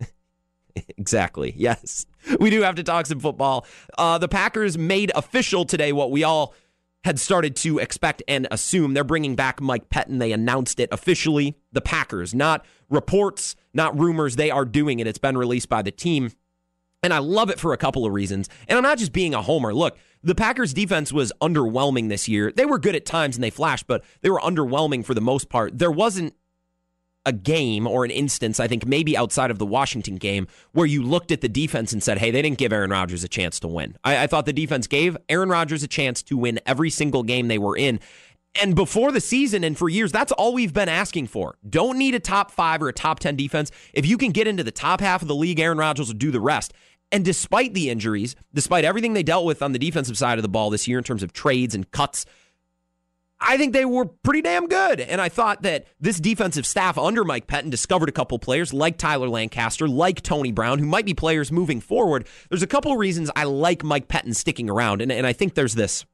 [0.96, 1.54] exactly.
[1.56, 2.06] Yes.
[2.40, 3.66] We do have to talk some football.
[3.96, 6.54] Uh, the Packers made official today what we all
[7.04, 8.94] had started to expect and assume.
[8.94, 10.18] They're bringing back Mike Pettine.
[10.18, 11.56] They announced it officially.
[11.72, 14.36] The Packers, not reports, not rumors.
[14.36, 15.06] They are doing it.
[15.06, 16.32] It's been released by the team.
[17.02, 18.48] And I love it for a couple of reasons.
[18.66, 19.72] And I'm not just being a homer.
[19.72, 22.52] Look, the Packers defense was underwhelming this year.
[22.52, 25.48] They were good at times and they flashed, but they were underwhelming for the most
[25.48, 25.78] part.
[25.78, 26.34] There wasn't
[27.28, 31.02] a game or an instance, I think maybe outside of the Washington game, where you
[31.02, 33.68] looked at the defense and said, hey, they didn't give Aaron Rodgers a chance to
[33.68, 33.96] win.
[34.02, 37.48] I, I thought the defense gave Aaron Rodgers a chance to win every single game
[37.48, 38.00] they were in.
[38.60, 41.58] And before the season and for years, that's all we've been asking for.
[41.68, 43.70] Don't need a top five or a top 10 defense.
[43.92, 46.30] If you can get into the top half of the league, Aaron Rodgers will do
[46.30, 46.72] the rest.
[47.12, 50.48] And despite the injuries, despite everything they dealt with on the defensive side of the
[50.48, 52.24] ball this year in terms of trades and cuts,
[53.40, 55.00] I think they were pretty damn good.
[55.00, 58.98] And I thought that this defensive staff under Mike Pettine discovered a couple players like
[58.98, 62.26] Tyler Lancaster, like Tony Brown, who might be players moving forward.
[62.50, 65.00] There's a couple of reasons I like Mike Pettine sticking around.
[65.02, 66.04] And, and I think there's this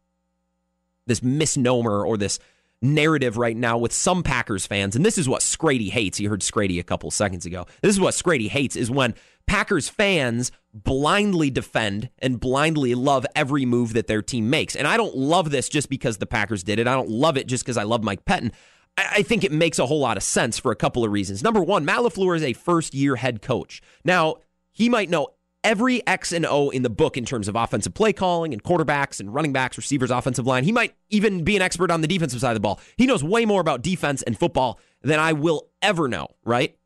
[1.07, 2.39] this misnomer or this
[2.81, 6.21] narrative right now with some Packers fans, and this is what Scrady hates.
[6.21, 7.67] You heard Scrady a couple seconds ago.
[7.83, 9.15] This is what Scrady hates is when
[9.47, 14.75] Packers fans blindly defend and blindly love every move that their team makes.
[14.75, 16.89] And I don't love this just because the Packers did it.
[16.89, 18.53] I don't love it just because I love Mike Pettine.
[18.97, 21.43] I think it makes a whole lot of sense for a couple of reasons.
[21.43, 23.81] Number one, Matt LaFleur is a first year head coach.
[24.05, 24.37] Now,
[24.73, 25.29] he might know
[25.65, 29.19] every X and O in the book in terms of offensive play calling and quarterbacks
[29.19, 30.63] and running backs, receivers, offensive line.
[30.63, 32.81] He might even be an expert on the defensive side of the ball.
[32.97, 36.77] He knows way more about defense and football than I will ever know, right?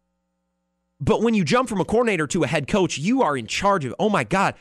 [1.00, 3.84] But when you jump from a coordinator to a head coach, you are in charge
[3.84, 4.54] of, oh my God,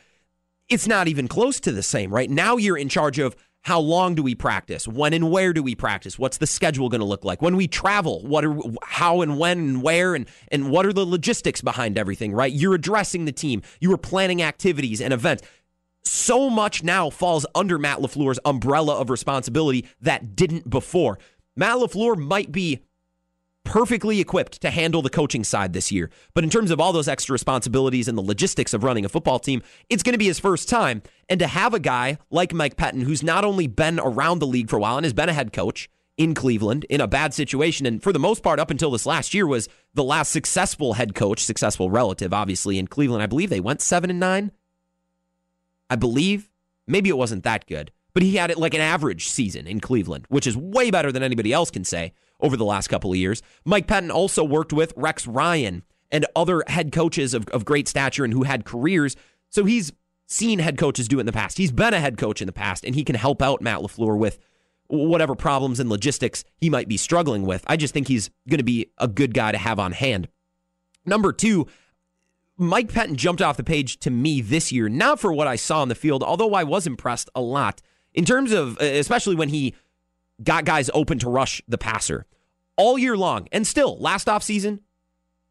[0.70, 2.30] it's not even close to the same, right?
[2.30, 4.88] Now you're in charge of how long do we practice?
[4.88, 6.18] When and where do we practice?
[6.18, 7.42] What's the schedule going to look like?
[7.42, 11.06] When we travel, what are how and when and where and and what are the
[11.06, 12.54] logistics behind everything, right?
[12.54, 13.62] You're addressing the team.
[13.82, 15.44] You are planning activities and events.
[16.04, 21.20] So much now falls under Matt LaFleur's umbrella of responsibility that didn't before.
[21.58, 22.80] Matt LaFleur might be
[23.68, 26.10] perfectly equipped to handle the coaching side this year.
[26.34, 29.40] But in terms of all those extra responsibilities and the logistics of running a football
[29.40, 31.04] team, it's going to be his first time.
[31.28, 34.70] And to have a guy like Mike Pettine, who's not only been around the league
[34.70, 37.86] for a while and has been a head coach in Cleveland in a bad situation,
[37.86, 41.14] and for the most part, up until this last year, was the last successful head
[41.14, 43.22] coach, successful relative, obviously, in Cleveland.
[43.22, 44.52] I believe they went seven and nine.
[45.90, 46.50] I believe.
[46.88, 50.26] Maybe it wasn't that good, but he had it like an average season in Cleveland,
[50.30, 53.42] which is way better than anybody else can say over the last couple of years.
[53.66, 58.24] Mike Pettine also worked with Rex Ryan and other head coaches of, of great stature
[58.24, 59.16] and who had careers.
[59.50, 59.92] So he's
[60.28, 61.58] seen head coaches do it in the past.
[61.58, 64.18] He's been a head coach in the past, and he can help out Matt LaFleur
[64.18, 64.40] with
[64.88, 67.64] whatever problems and logistics he might be struggling with.
[67.68, 70.30] I just think he's going to be a good guy to have on hand.
[71.06, 71.68] Number two,
[72.58, 75.82] Mike Pettine jumped off the page to me this year, not for what I saw
[75.82, 77.82] on the field, although I was impressed a lot
[78.14, 79.76] in terms of, especially when he
[80.44, 82.26] got guys open to rush the passer
[82.78, 83.48] all year long.
[83.52, 84.80] And still, last offseason,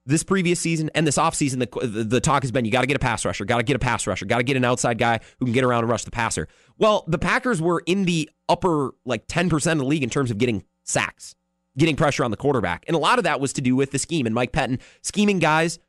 [0.07, 2.87] this previous season, and this offseason, the, the, the talk has been you got to
[2.87, 4.99] get a pass rusher, got to get a pass rusher, got to get an outside
[4.99, 6.47] guy who can get around and rush the passer.
[6.79, 10.39] Well, the Packers were in the upper like 10% of the league in terms of
[10.39, 11.35] getting sacks,
[11.77, 12.85] getting pressure on the quarterback.
[12.87, 15.41] And a lot of that was to do with the scheme and Mike Pettine scheming
[15.41, 15.81] guys,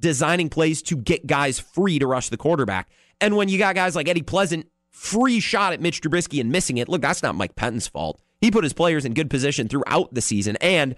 [0.00, 2.90] designing plays to get guys free to rush the quarterback.
[3.20, 6.78] And when you got guys like Eddie Pleasant, free shot at Mitch Trubisky and missing
[6.78, 8.20] it, look, that's not Mike Pettine's fault.
[8.42, 10.56] He put his players in good position throughout the season.
[10.56, 10.94] And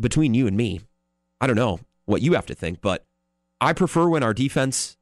[0.00, 0.80] between you and me,
[1.38, 3.04] I don't know what you have to think, but
[3.60, 4.96] I prefer when our defense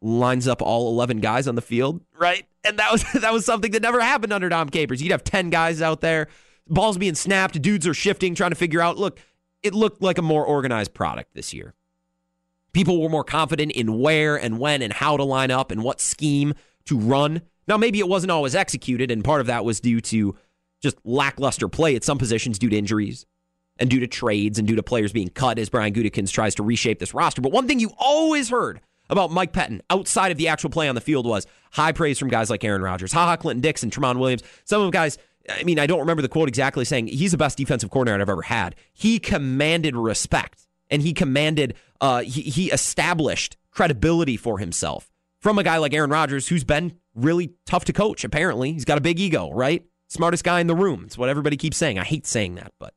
[0.00, 2.46] lines up all 11 guys on the field, right?
[2.64, 5.02] And that was that was something that never happened under Dom Capers.
[5.02, 6.28] You'd have 10 guys out there
[6.68, 8.98] balls being snapped, dudes are shifting, trying to figure out.
[8.98, 9.20] Look,
[9.62, 11.74] it looked like a more organized product this year.
[12.72, 16.00] People were more confident in where and when and how to line up and what
[16.00, 16.54] scheme
[16.86, 17.42] to run.
[17.68, 20.36] Now, maybe it wasn't always executed, and part of that was due to
[20.84, 23.26] just lackluster play at some positions due to injuries
[23.78, 26.62] and due to trades and due to players being cut as Brian Gutekunst tries to
[26.62, 27.42] reshape this roster.
[27.42, 30.94] But one thing you always heard about Mike Pettine outside of the actual play on
[30.94, 34.18] the field was high praise from guys like Aaron Rodgers, haha, Clinton Dix, and Tramon
[34.18, 34.42] Williams.
[34.64, 35.18] Some of them guys,
[35.48, 38.28] I mean, I don't remember the quote exactly saying he's the best defensive coordinator I've
[38.28, 38.76] ever had.
[38.92, 45.62] He commanded respect and he commanded, uh, he, he established credibility for himself from a
[45.62, 48.72] guy like Aaron Rodgers, who's been really tough to coach, apparently.
[48.72, 49.84] He's got a big ego, right?
[50.14, 51.02] Smartest guy in the room.
[51.06, 51.98] It's what everybody keeps saying.
[51.98, 52.94] I hate saying that, but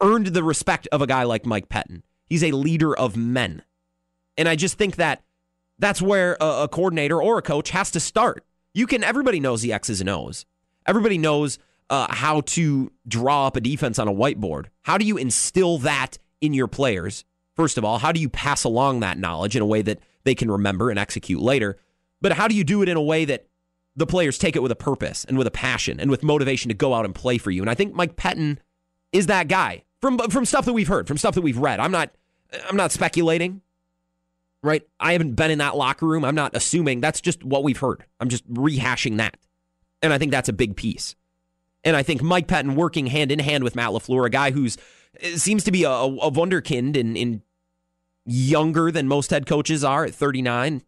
[0.00, 2.02] earned the respect of a guy like Mike Pettine.
[2.28, 3.62] He's a leader of men.
[4.36, 5.24] And I just think that
[5.76, 8.44] that's where a, a, coordinator or a coach has to start.
[8.74, 10.46] You can, everybody knows the X's and O's.
[10.86, 11.58] Everybody knows
[11.90, 14.66] uh, how to draw up a defense on a whiteboard.
[14.82, 17.24] How do you instill that in your players?
[17.56, 20.36] First of all, how do you pass along that knowledge in a way that they
[20.36, 21.76] can remember and execute later?
[22.20, 23.46] But how do you do it in a way that
[23.96, 26.74] the players take it with a purpose and with a passion and with motivation to
[26.74, 27.62] go out and play for you?
[27.62, 28.58] And I think Mike Pettine
[29.12, 31.80] is that guy from from stuff that we've heard, from stuff that we've read.
[31.80, 32.10] I'm not
[32.68, 33.62] I'm not speculating
[34.66, 34.82] right?
[34.98, 36.24] I haven't been in that locker room.
[36.24, 37.00] I'm not assuming.
[37.00, 38.04] That's just what we've heard.
[38.20, 39.36] I'm just rehashing that.
[40.02, 41.14] And I think that's a big piece.
[41.84, 44.76] And I think Mike Pettine working hand in hand with Matt LaFleur, a guy who's
[45.20, 47.42] eh, seems to be a, a wonderkind in, in
[48.24, 50.82] younger than most head coaches are at 39,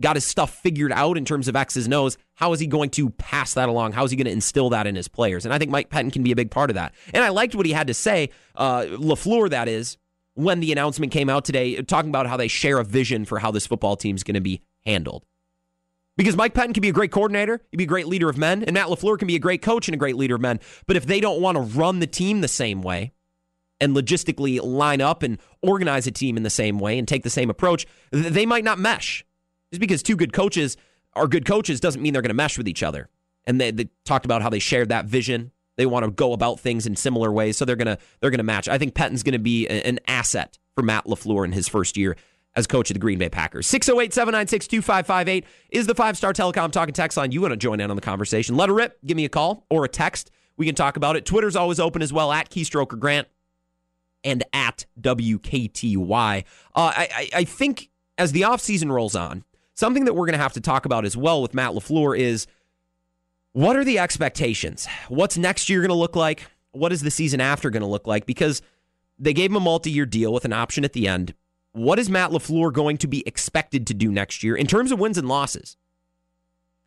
[0.00, 2.16] got his stuff figured out in terms of X's and O's.
[2.34, 3.92] How is he going to pass that along?
[3.92, 5.44] How is he going to instill that in his players?
[5.44, 6.94] And I think Mike Pettine can be a big part of that.
[7.12, 9.96] And I liked what he had to say, uh, LaFleur, that is,
[10.34, 13.50] when the announcement came out today, talking about how they share a vision for how
[13.50, 15.24] this football team is going to be handled.
[16.16, 18.64] Because Mike Pettine can be a great coordinator, he'd be a great leader of men,
[18.64, 20.60] and Matt LaFleur can be a great coach and a great leader of men.
[20.86, 23.12] But if they don't want to run the team the same way
[23.80, 27.30] and logistically line up and organize a team in the same way and take the
[27.30, 29.24] same approach, they might not mesh.
[29.70, 30.76] Just because two good coaches
[31.14, 33.08] are good coaches doesn't mean they're going to mesh with each other.
[33.46, 36.60] And they, they talked about how they shared that vision they want to go about
[36.60, 38.68] things in similar ways, so they're gonna they're gonna match.
[38.68, 42.16] I think Pettine's gonna be an asset for Matt LaFleur in his first year
[42.56, 43.66] as coach of the Green Bay Packers.
[43.68, 47.30] 608 796 2558 is the five star telecom talking text line.
[47.30, 48.56] You want to join in on the conversation?
[48.56, 48.98] Let her rip.
[49.06, 50.32] Give me a call or a text.
[50.56, 51.24] We can talk about it.
[51.24, 53.28] Twitter's always open as well at Keystroker Grant
[54.24, 56.44] and at WKTY.
[56.74, 59.44] Uh, I, I, I think as the offseason rolls on,
[59.78, 62.48] something that we're going to have to talk about as well with Matt LaFleur is
[63.52, 64.88] what are the expectations?
[65.08, 66.48] What's next year going to look like?
[66.72, 68.26] What is the season after going to look like?
[68.26, 68.60] Because
[69.20, 71.32] they gave him a multi year deal with an option at the end.
[71.72, 74.98] What is Matt LaFleur going to be expected to do next year in terms of
[74.98, 75.76] wins and losses?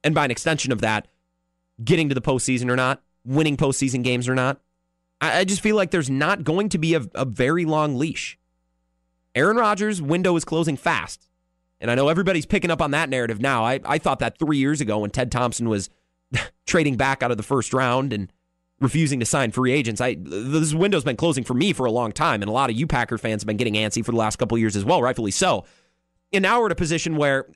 [0.03, 1.07] And by an extension of that,
[1.81, 4.59] getting to the postseason or not, winning postseason games or not.
[5.21, 8.37] I, just feel like there's not going to be a, a very long leash.
[9.35, 11.27] Aaron Rodgers' window is closing fast.
[11.81, 13.65] And I know everybody's picking up on that narrative now.
[13.65, 15.89] I, I thought that three years ago when Ted Thompson was
[16.65, 18.31] trading back out of the first round and
[18.79, 19.99] refusing to sign free agents.
[19.99, 22.75] I this window's been closing for me for a long time, and a lot of
[22.75, 25.31] you Packer fans have been getting antsy for the last couple years as well, rightfully
[25.31, 25.65] so.
[26.31, 27.47] And now we're at a position where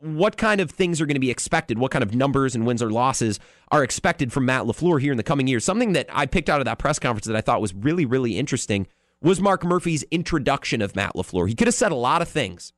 [0.00, 1.78] what kind of things are going to be expected?
[1.78, 3.38] What kind of numbers and wins or losses
[3.70, 5.64] are expected from Matt LaFleur here in the coming years?
[5.64, 8.36] Something that I picked out of that press conference that I thought was really, really
[8.36, 8.88] interesting
[9.20, 11.48] was Mark Murphy's introduction of Matt LaFleur.
[11.48, 12.72] He could have said a lot of things.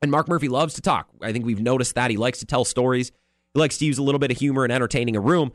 [0.00, 1.08] And Mark Murphy loves to talk.
[1.22, 2.10] I think we've noticed that.
[2.10, 3.10] He likes to tell stories.
[3.54, 5.52] He likes to use a little bit of humor and entertaining a room.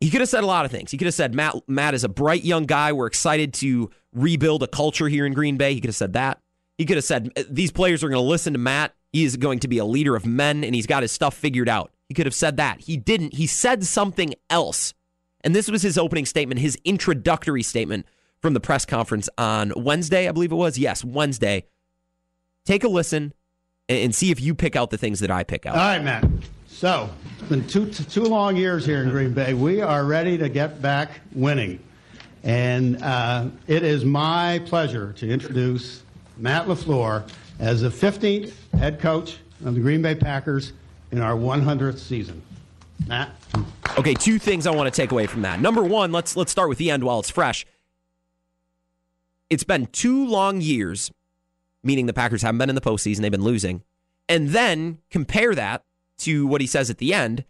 [0.00, 0.90] He could have said a lot of things.
[0.90, 2.92] He could have said Matt Matt is a bright young guy.
[2.92, 5.74] We're excited to rebuild a culture here in Green Bay.
[5.74, 6.40] He could have said that.
[6.78, 8.94] He could have said uh, these players are going to listen to Matt.
[9.12, 11.68] He is going to be a leader of men and he's got his stuff figured
[11.68, 11.92] out.
[12.08, 12.80] He could have said that.
[12.80, 13.34] He didn't.
[13.34, 14.92] He said something else.
[15.42, 18.06] And this was his opening statement, his introductory statement
[18.40, 20.78] from the press conference on Wednesday, I believe it was.
[20.78, 21.64] Yes, Wednesday.
[22.64, 23.34] Take a listen
[23.88, 25.76] and see if you pick out the things that I pick out.
[25.76, 26.24] All right, Matt.
[26.66, 29.54] So, it's been two, two long years here in Green Bay.
[29.54, 31.78] We are ready to get back winning.
[32.42, 36.02] And uh, it is my pleasure to introduce
[36.36, 40.72] Matt LaFleur as the 15th head coach of the Green Bay Packers
[41.12, 42.42] in our 100th season.
[43.06, 43.30] Matt?
[43.98, 45.60] Okay, two things I want to take away from that.
[45.60, 47.66] Number one, let's let's start with the end while it's fresh.
[49.50, 51.10] It's been two long years,
[51.84, 53.82] meaning the Packers haven't been in the postseason, they've been losing.
[54.28, 55.84] And then compare that
[56.18, 57.44] to what he says at the end,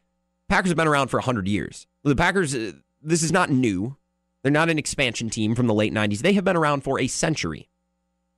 [0.48, 1.86] Packers have been around for 100 years.
[2.02, 2.72] The Packers, uh,
[3.02, 3.96] this is not new.
[4.42, 6.18] They're not an expansion team from the late 90s.
[6.18, 7.68] They have been around for a century.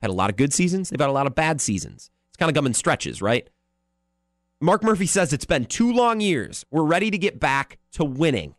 [0.01, 2.11] Had a lot of good seasons, they've had a lot of bad seasons.
[2.29, 3.49] It's kind of come in stretches, right?
[4.61, 6.65] Mark Murphy says it's been two long years.
[6.71, 8.55] We're ready to get back to winning.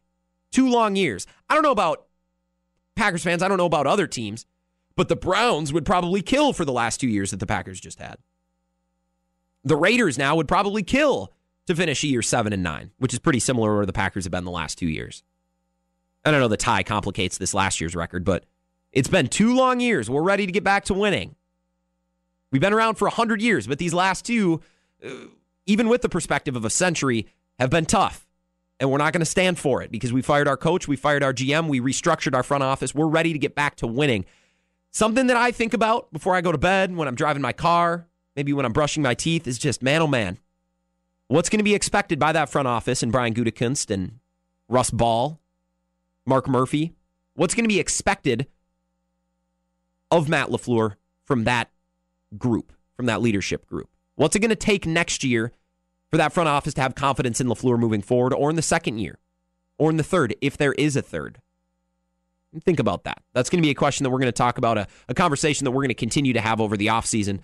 [0.52, 1.26] Two long years.
[1.48, 2.06] I don't know about
[2.96, 3.42] Packers fans.
[3.42, 4.46] I don't know about other teams,
[4.98, 8.00] but the Browns would probably kill for the last two years that the Packers just
[8.00, 8.16] had.
[9.62, 11.32] The Raiders now would probably kill
[11.66, 14.24] to finish a year seven and nine, which is pretty similar to where the Packers
[14.24, 15.22] have been the last two years.
[16.24, 18.44] I don't know the tie complicates this last year's record, but
[18.90, 20.10] it's been two long years.
[20.10, 21.36] We're ready to get back to winning.
[22.50, 24.62] We've been around for 100 years, but these last two,
[25.06, 25.10] uh,
[25.64, 27.28] even with the perspective of a century,
[27.60, 28.26] have been tough.
[28.80, 31.22] And we're not going to stand for it because we fired our coach, we fired
[31.22, 32.96] our GM, we restructured our front office.
[32.96, 34.24] We're ready to get back to winning.
[34.90, 38.06] Something that I think about before I go to bed, when I'm driving my car,
[38.34, 40.38] maybe when I'm brushing my teeth, is just man, oh man,
[41.28, 44.18] what's going to be expected by that front office and Brian Gutekunst and
[44.68, 45.40] Russ Ball,
[46.26, 46.94] Mark Murphy?
[47.34, 48.46] What's going to be expected
[50.10, 51.70] of Matt LaFleur from that
[52.36, 53.88] group, from that leadership group?
[54.16, 55.52] What's it going to take next year
[56.10, 58.98] for that front office to have confidence in LaFleur moving forward or in the second
[58.98, 59.18] year
[59.78, 61.40] or in the third, if there is a third?
[62.64, 63.22] Think about that.
[63.34, 65.64] That's going to be a question that we're going to talk about, a, a conversation
[65.64, 67.40] that we're going to continue to have over the offseason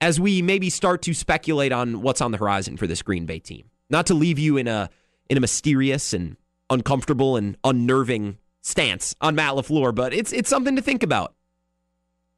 [0.00, 3.38] as we maybe start to speculate on what's on the horizon for this Green Bay
[3.38, 3.70] team.
[3.90, 4.90] Not to leave you in a
[5.28, 6.36] in a mysterious and
[6.70, 11.34] uncomfortable and unnerving stance on Matt LaFleur, but it's it's something to think about.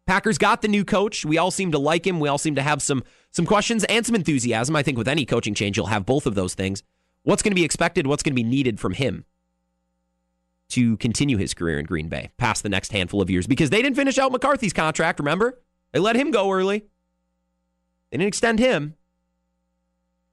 [0.06, 1.24] Packers got the new coach.
[1.24, 2.18] We all seem to like him.
[2.18, 4.74] We all seem to have some some questions and some enthusiasm.
[4.74, 6.82] I think with any coaching change, you'll have both of those things.
[7.22, 8.06] What's going to be expected?
[8.06, 9.24] What's going to be needed from him
[10.70, 13.46] to continue his career in Green Bay past the next handful of years?
[13.46, 15.60] Because they didn't finish out McCarthy's contract, remember?
[15.92, 16.84] They let him go early.
[18.10, 18.94] They didn't extend him.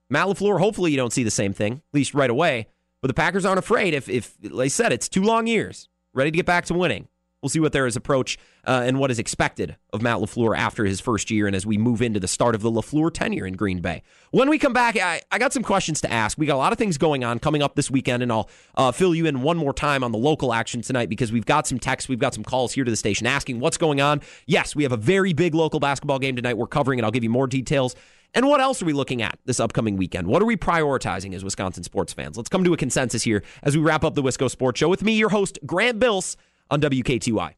[0.10, 2.68] Matt LaFleur, hopefully you don't see the same thing, at least right away.
[3.02, 6.32] But the Packers aren't afraid if, if like I said, it's two long years, ready
[6.32, 7.08] to get back to winning.
[7.42, 10.86] We'll see what there is approach uh, and what is expected of Matt LaFleur after
[10.86, 13.54] his first year and as we move into the start of the LaFleur tenure in
[13.54, 14.02] Green Bay.
[14.32, 16.36] When we come back, I, I got some questions to ask.
[16.40, 18.92] We got a lot of things going on coming up this weekend, and I'll uh,
[18.92, 21.78] fill you in one more time on the local action tonight because we've got some
[21.78, 24.22] texts, we've got some calls here to the station asking what's going on.
[24.48, 27.24] Yes, we have a very big local basketball game tonight we're covering, and I'll give
[27.24, 27.96] you more details.
[28.34, 30.28] And what else are we looking at this upcoming weekend?
[30.28, 32.36] What are we prioritizing as Wisconsin sports fans?
[32.36, 35.04] Let's come to a consensus here as we wrap up the Wisco Sports Show with
[35.04, 36.36] me, your host, Grant Bills
[36.70, 37.54] on WKTY.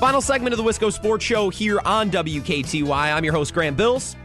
[0.00, 3.14] Final segment of the Wisco Sports Show here on WKTY.
[3.14, 4.16] I'm your host, Grant Bills.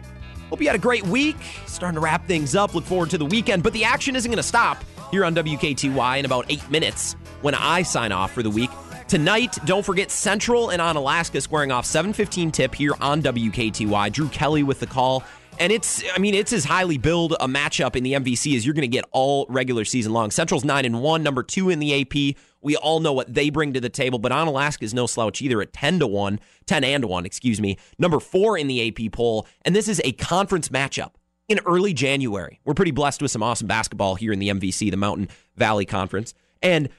[0.50, 1.36] Hope you had a great week.
[1.66, 2.74] Starting to wrap things up.
[2.74, 3.62] Look forward to the weekend.
[3.62, 4.82] But the action isn't going to stop
[5.12, 8.70] here on WKTY in about eight minutes when I sign off for the week.
[9.08, 14.12] Tonight, don't forget Central and Onalaska squaring off 7:15 tip here on WKTY.
[14.12, 15.24] Drew Kelly with the call.
[15.60, 18.74] And it's, I mean, it's as highly billed a matchup in the MVC as you're
[18.74, 20.32] going to get all regular season long.
[20.32, 22.36] Central's nine and one, number two in the AP.
[22.62, 25.62] We all know what they bring to the table, but Onalaska is no slouch either
[25.62, 27.78] at 10 to 1, 10 and 1, excuse me.
[28.00, 29.48] Number four in the AP poll.
[29.62, 31.12] And this is a conference matchup
[31.48, 32.60] in early January.
[32.66, 36.34] We're pretty blessed with some awesome basketball here in the MVC, the Mountain Valley Conference.
[36.62, 36.90] And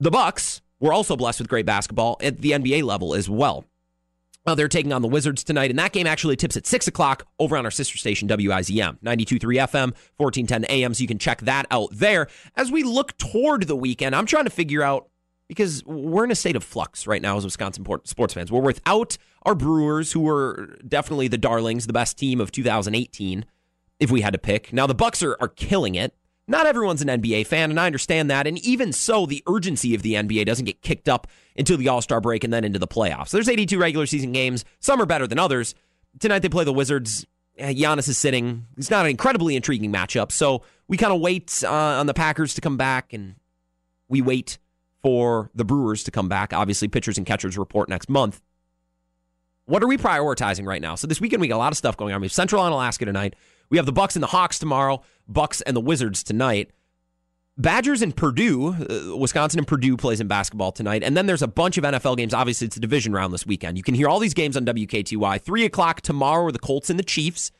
[0.00, 3.64] the Bucks were also blessed with great basketball at the NBA level as well.
[4.46, 7.26] Uh, they're taking on the Wizards tonight, and that game actually tips at 6 o'clock
[7.38, 11.66] over on our sister station, WIZM, 92.3 FM, 1410 AM, so you can check that
[11.70, 12.28] out there.
[12.56, 15.10] As we look toward the weekend, I'm trying to figure out,
[15.48, 18.50] because we're in a state of flux right now as Wisconsin sports fans.
[18.50, 23.44] We're without our Brewers, who were definitely the darlings, the best team of 2018,
[24.00, 24.72] if we had to pick.
[24.72, 26.14] Now, the Bucks are, are killing it.
[26.50, 28.46] Not everyone's an NBA fan, and I understand that.
[28.46, 31.26] And even so, the urgency of the NBA doesn't get kicked up
[31.56, 33.30] until the All Star break and then into the playoffs.
[33.30, 34.64] There's 82 regular season games.
[34.80, 35.74] Some are better than others.
[36.18, 37.26] Tonight they play the Wizards.
[37.58, 38.64] Eh, Giannis is sitting.
[38.78, 40.32] It's not an incredibly intriguing matchup.
[40.32, 43.34] So we kind of wait uh, on the Packers to come back, and
[44.08, 44.58] we wait
[45.02, 46.54] for the Brewers to come back.
[46.54, 48.40] Obviously, pitchers and catchers report next month.
[49.66, 50.94] What are we prioritizing right now?
[50.94, 52.22] So this weekend we got a lot of stuff going on.
[52.22, 53.36] We have Central Onalaska tonight.
[53.70, 55.02] We have the Bucks and the Hawks tomorrow.
[55.28, 56.70] Bucks and the Wizards tonight.
[57.58, 61.02] Badgers and Purdue, uh, Wisconsin and Purdue plays in basketball tonight.
[61.02, 62.32] And then there's a bunch of NFL games.
[62.32, 63.76] Obviously, it's a division round this weekend.
[63.76, 65.42] You can hear all these games on WKTY.
[65.42, 67.50] 3 o'clock tomorrow are the Colts and the Chiefs.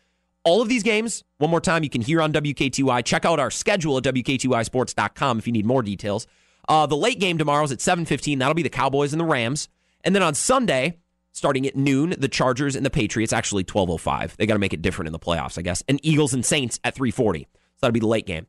[0.45, 3.05] All of these games, one more time, you can hear on WKTY.
[3.05, 6.29] Check out our schedule at WKTYsports.com if you need more details.
[6.69, 8.39] Uh, the late game tomorrow is at 7.15.
[8.39, 9.69] That'll be the Cowboys and the Rams.
[10.05, 10.99] And then on Sunday,
[11.33, 13.33] starting at noon, the Chargers and the Patriots.
[13.33, 14.37] Actually, 12.05.
[14.37, 15.83] They got to make it different in the playoffs, I guess.
[15.89, 17.43] And Eagles and Saints at 3.40.
[17.43, 17.47] So
[17.81, 18.47] that'll be the late game.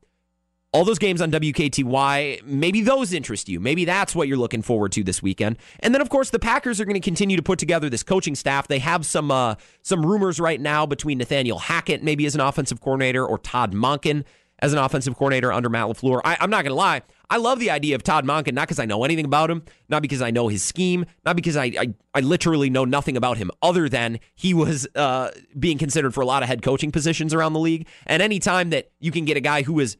[0.72, 3.58] All those games on WKTY, maybe those interest you.
[3.58, 5.58] Maybe that's what you're looking forward to this weekend.
[5.80, 8.36] And then, of course, the Packers are going to continue to put together this coaching
[8.36, 8.68] staff.
[8.68, 12.80] They have some uh, some rumors right now between Nathaniel Hackett, maybe as an offensive
[12.80, 14.24] coordinator, or Todd Monken
[14.60, 16.20] as an offensive coordinator under Matt LaFleur.
[16.24, 17.02] I, I'm not going to lie.
[17.30, 20.02] I love the idea of Todd Monken, not because I know anything about him, not
[20.02, 23.52] because I know his scheme, not because I I, I literally know nothing about him
[23.62, 27.52] other than he was uh, being considered for a lot of head coaching positions around
[27.52, 27.86] the league.
[28.06, 29.96] And any time that you can get a guy who is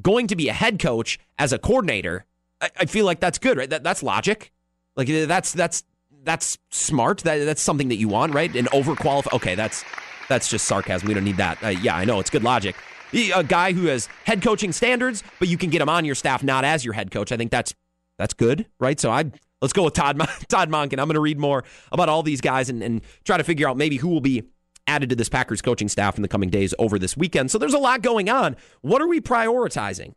[0.00, 2.24] going to be a head coach as a coordinator,
[2.62, 3.68] I, I feel like that's good, right?
[3.68, 4.50] That, that's logic.
[4.96, 5.84] Like that's that's
[6.24, 7.18] that's smart.
[7.18, 8.54] That that's something that you want, right?
[8.56, 9.34] And overqualified.
[9.34, 9.84] Okay, that's
[10.30, 11.06] that's just sarcasm.
[11.06, 11.62] We don't need that.
[11.62, 12.76] Uh, yeah, I know it's good logic
[13.16, 16.42] a guy who has head coaching standards, but you can get him on your staff
[16.42, 17.32] not as your head coach.
[17.32, 17.74] I think that's
[18.18, 18.98] that's good, right?
[18.98, 20.98] So I let's go with Todd Todd Monken.
[20.98, 23.76] I'm going to read more about all these guys and, and try to figure out
[23.76, 24.44] maybe who will be
[24.86, 27.50] added to this Packers coaching staff in the coming days over this weekend.
[27.50, 28.56] So there's a lot going on.
[28.82, 30.14] What are we prioritizing?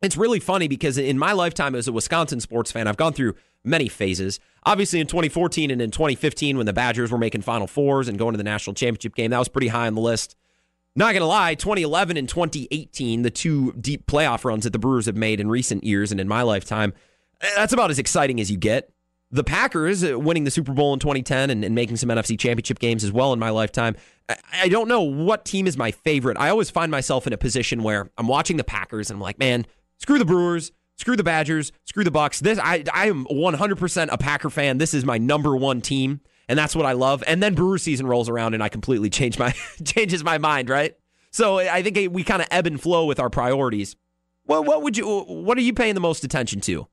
[0.00, 3.36] It's really funny because in my lifetime as a Wisconsin sports fan, I've gone through
[3.64, 4.40] many phases.
[4.64, 8.32] Obviously, in 2014 and in 2015, when the Badgers were making Final Fours and going
[8.32, 10.34] to the national championship game, that was pretty high on the list.
[10.94, 15.06] Not going to lie, 2011 and 2018, the two deep playoff runs that the Brewers
[15.06, 16.92] have made in recent years and in my lifetime,
[17.40, 18.92] eh, that's about as exciting as you get.
[19.30, 22.78] The Packers uh, winning the Super Bowl in 2010 and, and making some NFC championship
[22.78, 23.96] games as well in my lifetime.
[24.28, 26.36] I, I don't know what team is my favorite.
[26.38, 29.38] I always find myself in a position where I'm watching the Packers and I'm like,
[29.38, 29.66] man,
[29.96, 32.40] screw the Brewers, screw the Badgers, screw the Bucks.
[32.40, 34.76] This I I am 100% a Packer fan.
[34.76, 36.20] This is my number one team
[36.52, 37.24] and that's what I love.
[37.26, 40.68] And then Brewer season rolls around, and I completely change my changes my mind.
[40.68, 40.94] Right.
[41.30, 43.96] So I think we kind of ebb and flow with our priorities.
[44.44, 46.88] What what would you what are you paying the most attention to?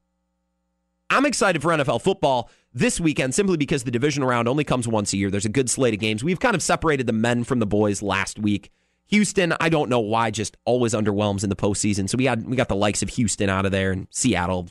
[1.10, 5.12] I'm excited for NFL football this weekend simply because the divisional round only comes once
[5.12, 5.30] a year.
[5.30, 6.24] There's a good slate of games.
[6.24, 8.72] We've kind of separated the men from the boys last week.
[9.08, 12.08] Houston, I don't know why, just always underwhelms in the postseason.
[12.08, 14.70] So we had we got the likes of Houston out of there and Seattle,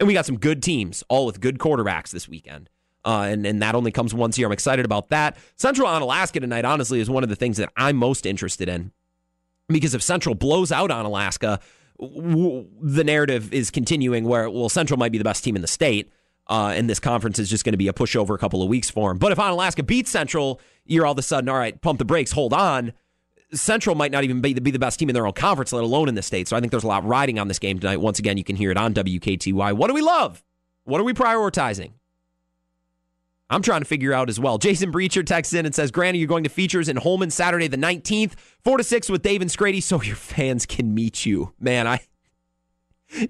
[0.00, 2.70] and we got some good teams, all with good quarterbacks this weekend.
[3.06, 4.48] Uh, and, and that only comes once a year.
[4.48, 5.36] I'm excited about that.
[5.54, 8.90] Central Onalaska tonight, honestly, is one of the things that I'm most interested in.
[9.68, 11.60] Because if Central blows out Onalaska,
[12.00, 15.68] w- the narrative is continuing where, well, Central might be the best team in the
[15.68, 16.10] state.
[16.48, 18.90] Uh, and this conference is just going to be a pushover a couple of weeks
[18.90, 19.18] for them.
[19.18, 22.32] But if Onalaska beats Central, you're all of a sudden, all right, pump the brakes,
[22.32, 22.92] hold on.
[23.52, 25.84] Central might not even be the, be the best team in their own conference, let
[25.84, 26.48] alone in the state.
[26.48, 28.00] So I think there's a lot riding on this game tonight.
[28.00, 29.72] Once again, you can hear it on WKTY.
[29.76, 30.42] What do we love?
[30.84, 31.92] What are we prioritizing?
[33.48, 34.58] I'm trying to figure out as well.
[34.58, 37.76] Jason Breacher texts in and says, Granny, you're going to features in Holmen Saturday the
[37.76, 38.32] 19th,
[38.64, 41.52] 4 to 6 with Dave and Scrady so your fans can meet you.
[41.60, 42.00] Man, I.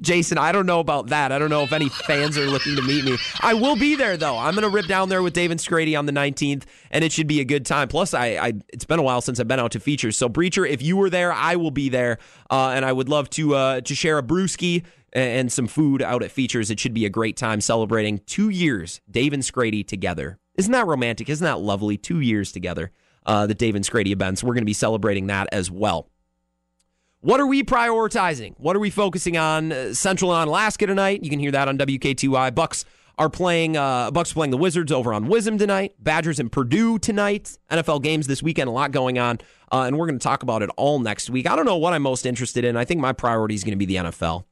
[0.01, 1.33] Jason, I don't know about that.
[1.33, 3.19] I don't know if any fans are looking to meet me.
[3.41, 4.39] I will be there though.
[4.39, 7.27] I'm to rip down there with Dave and Scrady on the 19th, and it should
[7.27, 7.89] be a good time.
[7.89, 10.17] Plus, I, I it's been a while since I've been out to features.
[10.17, 12.19] So, Breacher, if you were there, I will be there,
[12.51, 14.83] uh, and I would love to uh, to share a brewski
[15.17, 16.71] and some food out at Features.
[16.71, 20.39] It should be a great time celebrating two years, Dave and Scrady together.
[20.57, 21.29] Isn't that romantic?
[21.29, 21.97] Isn't that lovely?
[21.97, 22.93] Two years together,
[23.25, 24.45] uh, the Dave and Scrady events.
[24.45, 26.11] We're going to be celebrating that as well.
[27.21, 28.55] What are we prioritizing?
[28.59, 29.73] What are we focusing on?
[29.73, 31.25] Uh, Central Onalaska tonight.
[31.25, 32.55] You can hear that on WKTY.
[32.55, 32.85] Bucks
[33.19, 33.77] are playing.
[33.77, 35.95] Uh, Bucks playing the Wizards over on WIZM tonight.
[35.99, 37.59] Badgers and Purdue tonight.
[37.71, 38.69] NFL games this weekend.
[38.69, 39.39] A lot going on,
[39.73, 41.49] uh, and we're going to talk about it all next week.
[41.49, 42.77] I don't know what I'm most interested in.
[42.77, 44.45] I think my priority is going to be the NFL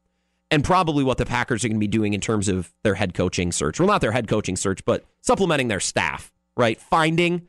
[0.51, 3.15] and probably what the Packers are going to be doing in terms of their head
[3.15, 3.81] coaching search.
[3.81, 6.81] Well, not their head coaching search, but supplementing their staff, right?
[6.81, 7.49] Finding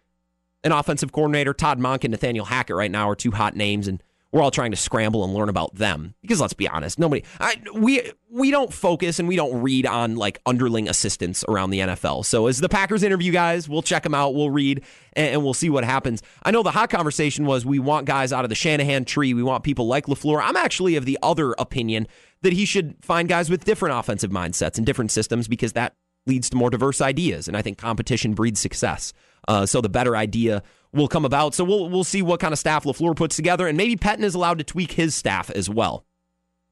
[0.63, 1.53] an offensive coordinator.
[1.53, 4.01] Todd Monken and Nathaniel Hackett right now are two hot names, and
[4.35, 7.55] we're all trying to scramble and learn about them because let's be honest, nobody I,
[7.73, 12.25] we we don't focus and we don't read on like underling assistants around the NFL.
[12.25, 14.83] So as the Packers interview guys, we'll check them out, we'll read,
[15.13, 16.21] and, and we'll see what happens.
[16.43, 19.41] I know the hot conversation was we want guys out of the Shanahan tree, we
[19.41, 20.41] want people like LaFleur.
[20.43, 22.05] I'm actually of the other opinion
[22.41, 25.95] that he should find guys with different offensive mindsets and different systems because that
[26.27, 29.13] leads to more diverse ideas, and I think competition breeds success.
[29.47, 31.53] Uh, so the better idea will come about.
[31.53, 34.35] So we'll we'll see what kind of staff LaFleur puts together, and maybe Pettine is
[34.35, 36.05] allowed to tweak his staff as well.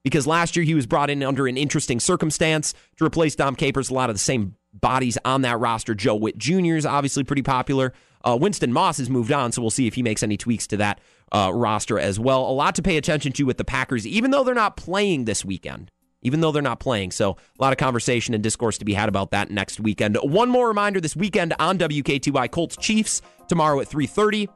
[0.04, 3.90] Because last year he was brought in under an interesting circumstance to replace Dom Capers.
[3.90, 5.96] A lot of the same bodies on that roster.
[5.96, 6.76] Joe Whitt Jr.
[6.76, 7.94] is obviously pretty popular.
[8.26, 10.78] Uh, Winston Moss has moved on, so we'll see if he makes any tweaks to
[10.78, 11.00] that
[11.32, 12.50] uh, roster as well.
[12.50, 15.44] A lot to pay attention to with the Packers, even though they're not playing this
[15.44, 15.92] weekend
[16.24, 17.12] even though they're not playing.
[17.12, 20.18] So a lot of conversation and discourse to be had about that next weekend.
[20.24, 24.48] One more reminder this weekend on WKTY Colts Chiefs tomorrow at 3:30.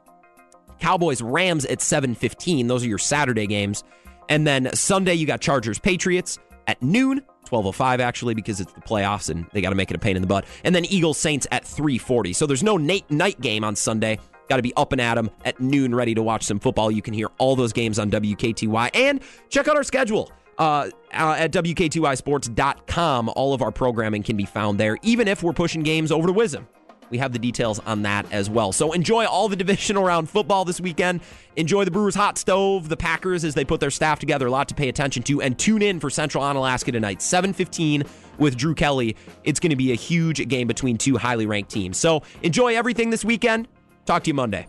[0.80, 2.66] Cowboys Rams at 7:15.
[2.66, 3.84] Those are your Saturday games.
[4.28, 7.22] And then Sunday you got Chargers Patriots at noon.
[7.48, 10.22] 1205 actually because it's the playoffs and they got to make it a pain in
[10.22, 10.44] the butt.
[10.64, 12.34] And then Eagles Saints at 340.
[12.34, 14.18] So there's no night game on Sunday.
[14.48, 16.90] Got to be up and at 'em at noon ready to watch some football.
[16.90, 19.20] You can hear all those games on WKTY and
[19.50, 20.30] check out our schedule.
[20.58, 23.30] Uh, uh, at WKTYsports.com.
[23.36, 26.32] All of our programming can be found there, even if we're pushing games over to
[26.32, 26.66] WIZM.
[27.10, 28.72] We have the details on that as well.
[28.72, 31.20] So enjoy all the divisional round football this weekend.
[31.56, 34.46] Enjoy the Brewers hot stove, the Packers as they put their staff together.
[34.46, 35.40] A lot to pay attention to.
[35.40, 38.04] And tune in for Central Onalaska tonight, 715
[38.38, 39.16] with Drew Kelly.
[39.44, 41.96] It's going to be a huge game between two highly ranked teams.
[41.96, 43.68] So enjoy everything this weekend.
[44.08, 44.66] Talk to you Monday.